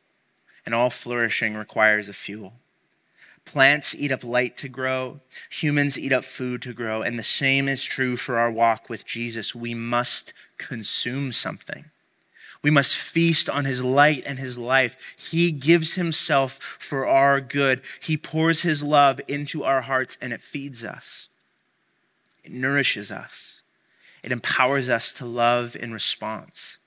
and 0.64 0.74
all 0.74 0.90
flourishing 0.90 1.54
requires 1.54 2.08
a 2.08 2.12
fuel. 2.12 2.54
Plants 3.46 3.94
eat 3.94 4.10
up 4.10 4.24
light 4.24 4.56
to 4.58 4.68
grow, 4.68 5.20
humans 5.48 5.98
eat 5.98 6.12
up 6.12 6.24
food 6.24 6.60
to 6.62 6.74
grow, 6.74 7.02
and 7.02 7.16
the 7.16 7.22
same 7.22 7.68
is 7.68 7.84
true 7.84 8.16
for 8.16 8.38
our 8.38 8.50
walk 8.50 8.90
with 8.90 9.06
Jesus. 9.06 9.54
We 9.54 9.72
must 9.72 10.34
consume 10.58 11.30
something. 11.30 11.86
We 12.66 12.72
must 12.72 12.96
feast 12.96 13.48
on 13.48 13.64
his 13.64 13.84
light 13.84 14.24
and 14.26 14.40
his 14.40 14.58
life. 14.58 14.96
He 15.16 15.52
gives 15.52 15.94
himself 15.94 16.54
for 16.54 17.06
our 17.06 17.40
good. 17.40 17.80
He 18.00 18.16
pours 18.16 18.62
his 18.62 18.82
love 18.82 19.20
into 19.28 19.62
our 19.62 19.82
hearts 19.82 20.18
and 20.20 20.32
it 20.32 20.40
feeds 20.40 20.84
us. 20.84 21.28
It 22.42 22.50
nourishes 22.50 23.12
us. 23.12 23.62
It 24.24 24.32
empowers 24.32 24.88
us 24.88 25.12
to 25.12 25.24
love 25.24 25.76
in 25.76 25.92
response. 25.92 26.80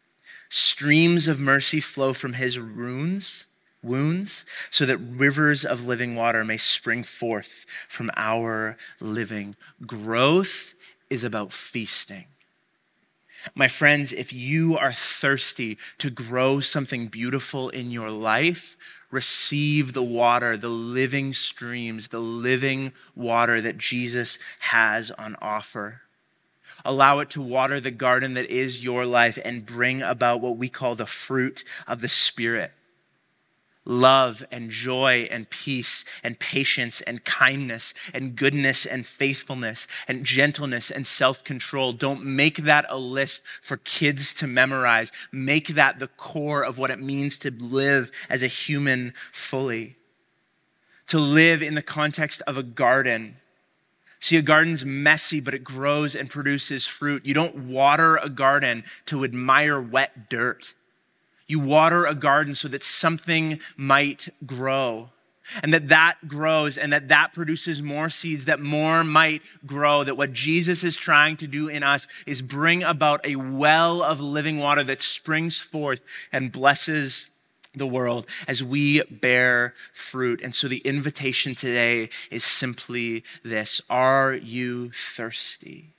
Streams 0.50 1.30
of 1.30 1.40
mercy 1.40 1.80
flow 1.80 2.12
from 2.12 2.34
his 2.34 2.60
wounds, 2.60 3.48
wounds 3.82 4.46
so 4.70 4.86
that 4.86 4.98
rivers 4.98 5.64
of 5.64 5.88
living 5.88 6.14
water 6.14 6.44
may 6.44 6.58
spring 6.58 7.04
forth 7.04 7.66
from 7.88 8.12
our 8.18 8.76
living. 9.00 9.56
Growth 9.88 10.76
is 11.10 11.24
about 11.24 11.54
feasting. 11.54 12.26
My 13.56 13.68
friends, 13.68 14.14
if 14.14 14.34
you 14.34 14.78
are 14.78 14.92
thirsty 14.92 15.78
to 15.98 16.10
grow 16.10 16.60
something 16.60 17.08
beautiful 17.08 17.70
in 17.70 17.92
your 17.92 18.10
life, 18.10 18.78
receive 19.12 19.94
the 19.94 20.04
water, 20.04 20.58
the 20.58 20.70
living 20.70 21.34
streams, 21.34 22.10
the 22.10 22.20
living 22.20 22.94
water 23.16 23.62
that 23.62 23.78
Jesus 23.78 24.40
has 24.60 25.12
on 25.12 25.36
offer. 25.42 26.02
Allow 26.86 27.20
it 27.20 27.30
to 27.32 27.42
water 27.42 27.80
the 27.80 27.92
garden 27.92 28.36
that 28.36 28.50
is 28.50 28.84
your 28.84 29.06
life 29.06 29.38
and 29.44 29.66
bring 29.66 30.02
about 30.02 30.42
what 30.42 30.58
we 30.58 30.70
call 30.70 30.96
the 30.96 31.06
fruit 31.06 31.64
of 31.88 32.02
the 32.02 32.08
Spirit 32.08 32.72
love 33.90 34.44
and 34.52 34.70
joy 34.70 35.28
and 35.32 35.50
peace 35.50 36.06
and 36.24 36.40
patience 36.40 37.02
and 37.02 37.26
kindness 37.26 37.94
and 38.14 38.36
goodness 38.36 38.86
and 38.86 39.06
faithfulness 39.06 39.88
and 40.08 40.24
gentleness 40.24 40.92
and 40.92 41.06
self 41.06 41.44
control. 41.44 41.92
Don't 41.92 42.24
make 42.24 42.58
that 42.58 42.86
a 42.88 42.98
list 42.98 43.44
for 43.62 43.78
kids 43.78 44.34
to 44.36 44.48
memorize. 44.48 45.12
Make 45.32 45.70
that 45.70 46.00
the 46.00 46.08
core 46.08 46.64
of 46.64 46.78
what 46.78 46.92
it 46.92 47.00
means 47.00 47.40
to 47.40 47.52
live 47.52 48.12
as 48.30 48.44
a 48.44 48.48
human 48.48 49.14
fully. 49.32 49.98
To 51.08 51.20
live 51.20 51.64
in 51.64 51.74
the 51.74 51.82
context 51.82 52.44
of 52.46 52.58
a 52.58 52.64
garden. 52.64 53.38
See, 54.20 54.38
a 54.38 54.42
garden's 54.42 54.86
messy, 54.86 55.40
but 55.40 55.54
it 55.54 55.64
grows 55.64 56.14
and 56.14 56.30
produces 56.30 56.86
fruit. 56.86 57.26
You 57.26 57.34
don't 57.34 57.56
water 57.56 58.18
a 58.18 58.30
garden 58.30 58.84
to 59.08 59.24
admire 59.24 59.82
wet 59.82 60.30
dirt. 60.30 60.74
You 61.50 61.60
water 61.60 62.06
a 62.06 62.16
garden 62.16 62.56
so 62.56 62.70
that 62.70 62.84
something 62.84 63.60
might 63.76 64.30
grow 64.46 65.10
and 65.64 65.74
that 65.74 65.90
that 65.90 66.16
grows 66.28 66.78
and 66.78 66.94
that 66.94 67.08
that 67.08 67.34
produces 67.34 67.82
more 67.82 68.08
seeds 68.10 68.46
that 68.46 68.60
more 68.60 69.04
might 69.04 69.42
grow 69.66 70.04
that 70.04 70.16
what 70.16 70.32
jesus 70.32 70.84
is 70.84 70.96
trying 70.96 71.36
to 71.36 71.48
do 71.48 71.68
in 71.68 71.82
us 71.82 72.08
is 72.28 72.44
bring 72.44 72.84
about 72.84 73.26
a 73.26 73.36
well 73.36 74.04
of 74.04 74.22
living 74.22 74.60
water 74.60 74.84
that 74.84 75.02
springs 75.02 75.60
forth 75.60 76.02
and 76.32 76.52
blesses 76.52 77.32
the 77.76 77.88
world 77.88 78.28
as 78.48 78.64
we 78.64 79.02
bear 79.04 79.74
fruit. 79.94 80.42
And 80.44 80.54
so 80.54 80.68
the 80.68 80.80
invitation 80.80 81.56
today 81.56 82.10
is 82.32 82.44
simply 82.44 83.24
this. 83.44 83.82
Are 83.90 84.34
you 84.34 84.92
thirsty 84.92 85.94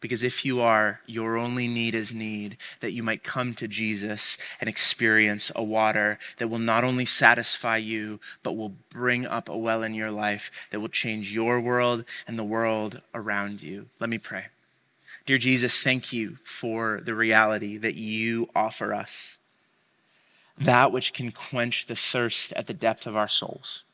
because 0.00 0.22
if 0.22 0.44
you 0.44 0.60
are, 0.60 1.00
your 1.06 1.36
only 1.36 1.68
need 1.68 1.94
is 1.94 2.14
need 2.14 2.56
that 2.80 2.92
you 2.92 3.02
might 3.02 3.22
come 3.22 3.54
to 3.54 3.68
Jesus 3.68 4.38
and 4.60 4.68
experience 4.68 5.52
a 5.54 5.62
water 5.62 6.18
that 6.38 6.48
will 6.48 6.58
not 6.58 6.84
only 6.84 7.04
satisfy 7.04 7.76
you, 7.76 8.18
but 8.42 8.56
will 8.56 8.74
bring 8.90 9.26
up 9.26 9.48
a 9.48 9.56
well 9.56 9.82
in 9.82 9.94
your 9.94 10.10
life 10.10 10.50
that 10.70 10.80
will 10.80 10.88
change 10.88 11.34
your 11.34 11.60
world 11.60 12.04
and 12.26 12.38
the 12.38 12.44
world 12.44 13.02
around 13.14 13.62
you. 13.62 13.86
Let 13.98 14.10
me 14.10 14.18
pray. 14.18 14.46
Dear 15.26 15.38
Jesus, 15.38 15.82
thank 15.82 16.12
you 16.12 16.38
for 16.42 17.00
the 17.04 17.14
reality 17.14 17.76
that 17.76 17.94
you 17.94 18.48
offer 18.54 18.94
us, 18.94 19.38
that 20.58 20.92
which 20.92 21.12
can 21.12 21.30
quench 21.30 21.86
the 21.86 21.94
thirst 21.94 22.52
at 22.54 22.66
the 22.66 22.74
depth 22.74 23.06
of 23.06 23.16
our 23.16 23.28
souls. 23.28 23.84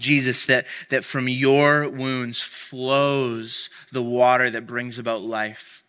Jesus, 0.00 0.46
that, 0.46 0.66
that 0.88 1.04
from 1.04 1.28
your 1.28 1.88
wounds 1.88 2.42
flows 2.42 3.70
the 3.92 4.02
water 4.02 4.50
that 4.50 4.66
brings 4.66 4.98
about 4.98 5.22
life. 5.22 5.84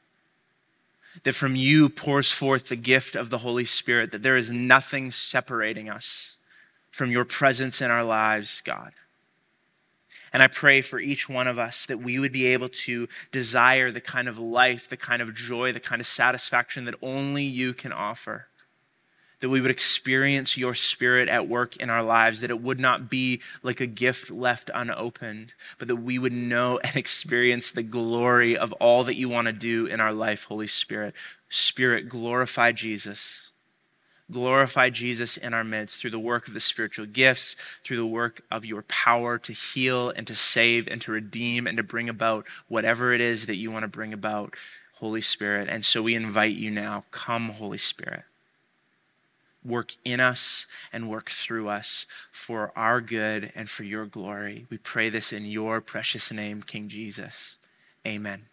That 1.23 1.33
from 1.33 1.55
you 1.55 1.89
pours 1.89 2.31
forth 2.31 2.69
the 2.69 2.75
gift 2.75 3.15
of 3.15 3.29
the 3.29 3.39
Holy 3.39 3.65
Spirit, 3.65 4.11
that 4.11 4.23
there 4.23 4.37
is 4.37 4.51
nothing 4.51 5.11
separating 5.11 5.89
us 5.89 6.37
from 6.91 7.11
your 7.11 7.25
presence 7.25 7.81
in 7.81 7.91
our 7.91 8.03
lives, 8.03 8.61
God. 8.61 8.93
And 10.33 10.41
I 10.41 10.47
pray 10.47 10.81
for 10.81 10.99
each 10.99 11.27
one 11.27 11.47
of 11.47 11.59
us 11.59 11.85
that 11.87 11.99
we 11.99 12.17
would 12.17 12.31
be 12.31 12.45
able 12.47 12.69
to 12.69 13.07
desire 13.31 13.91
the 13.91 14.01
kind 14.01 14.29
of 14.29 14.39
life, 14.39 14.87
the 14.87 14.97
kind 14.97 15.21
of 15.21 15.33
joy, 15.33 15.73
the 15.73 15.79
kind 15.79 15.99
of 15.99 16.05
satisfaction 16.05 16.85
that 16.85 16.95
only 17.01 17.43
you 17.43 17.73
can 17.73 17.91
offer. 17.91 18.47
That 19.41 19.49
we 19.49 19.61
would 19.61 19.71
experience 19.71 20.57
your 20.57 20.73
spirit 20.73 21.27
at 21.27 21.47
work 21.47 21.75
in 21.77 21.89
our 21.89 22.03
lives, 22.03 22.41
that 22.41 22.49
it 22.49 22.61
would 22.61 22.79
not 22.79 23.09
be 23.09 23.41
like 23.61 23.81
a 23.81 23.87
gift 23.87 24.31
left 24.31 24.71
unopened, 24.73 25.53
but 25.77 25.87
that 25.87 25.97
we 25.97 26.17
would 26.17 26.33
know 26.33 26.79
and 26.83 26.95
experience 26.95 27.71
the 27.71 27.83
glory 27.83 28.55
of 28.55 28.71
all 28.73 29.03
that 29.03 29.15
you 29.15 29.29
want 29.29 29.47
to 29.47 29.53
do 29.53 29.85
in 29.87 29.99
our 29.99 30.13
life, 30.13 30.45
Holy 30.45 30.67
Spirit. 30.67 31.13
Spirit, 31.49 32.07
glorify 32.07 32.71
Jesus 32.71 33.51
glorify 34.31 34.89
Jesus 34.89 35.37
in 35.37 35.53
our 35.53 35.63
midst 35.63 35.99
through 35.99 36.09
the 36.09 36.19
work 36.19 36.47
of 36.47 36.53
the 36.53 36.59
spiritual 36.59 37.05
gifts, 37.05 37.55
through 37.83 37.97
the 37.97 38.05
work 38.05 38.41
of 38.49 38.65
your 38.65 38.81
power 38.83 39.37
to 39.37 39.53
heal 39.53 40.09
and 40.09 40.25
to 40.27 40.35
save 40.35 40.87
and 40.87 41.01
to 41.01 41.11
redeem 41.11 41.67
and 41.67 41.77
to 41.77 41.83
bring 41.83 42.09
about 42.09 42.47
whatever 42.67 43.13
it 43.13 43.21
is 43.21 43.45
that 43.45 43.57
you 43.57 43.69
want 43.69 43.83
to 43.83 43.87
bring 43.87 44.13
about, 44.13 44.55
Holy 44.95 45.21
Spirit. 45.21 45.67
And 45.69 45.83
so 45.85 46.01
we 46.01 46.15
invite 46.15 46.55
you 46.55 46.71
now 46.71 47.03
come, 47.11 47.49
Holy 47.49 47.77
Spirit. 47.77 48.23
Work 49.63 49.95
in 50.03 50.19
us 50.19 50.65
and 50.91 51.09
work 51.09 51.29
through 51.29 51.69
us 51.69 52.07
for 52.31 52.71
our 52.75 52.99
good 53.01 53.51
and 53.55 53.69
for 53.69 53.83
your 53.83 54.05
glory. 54.05 54.65
We 54.69 54.77
pray 54.77 55.09
this 55.09 55.31
in 55.31 55.45
your 55.45 55.81
precious 55.81 56.31
name, 56.31 56.63
King 56.63 56.87
Jesus. 56.87 57.57
Amen. 58.05 58.50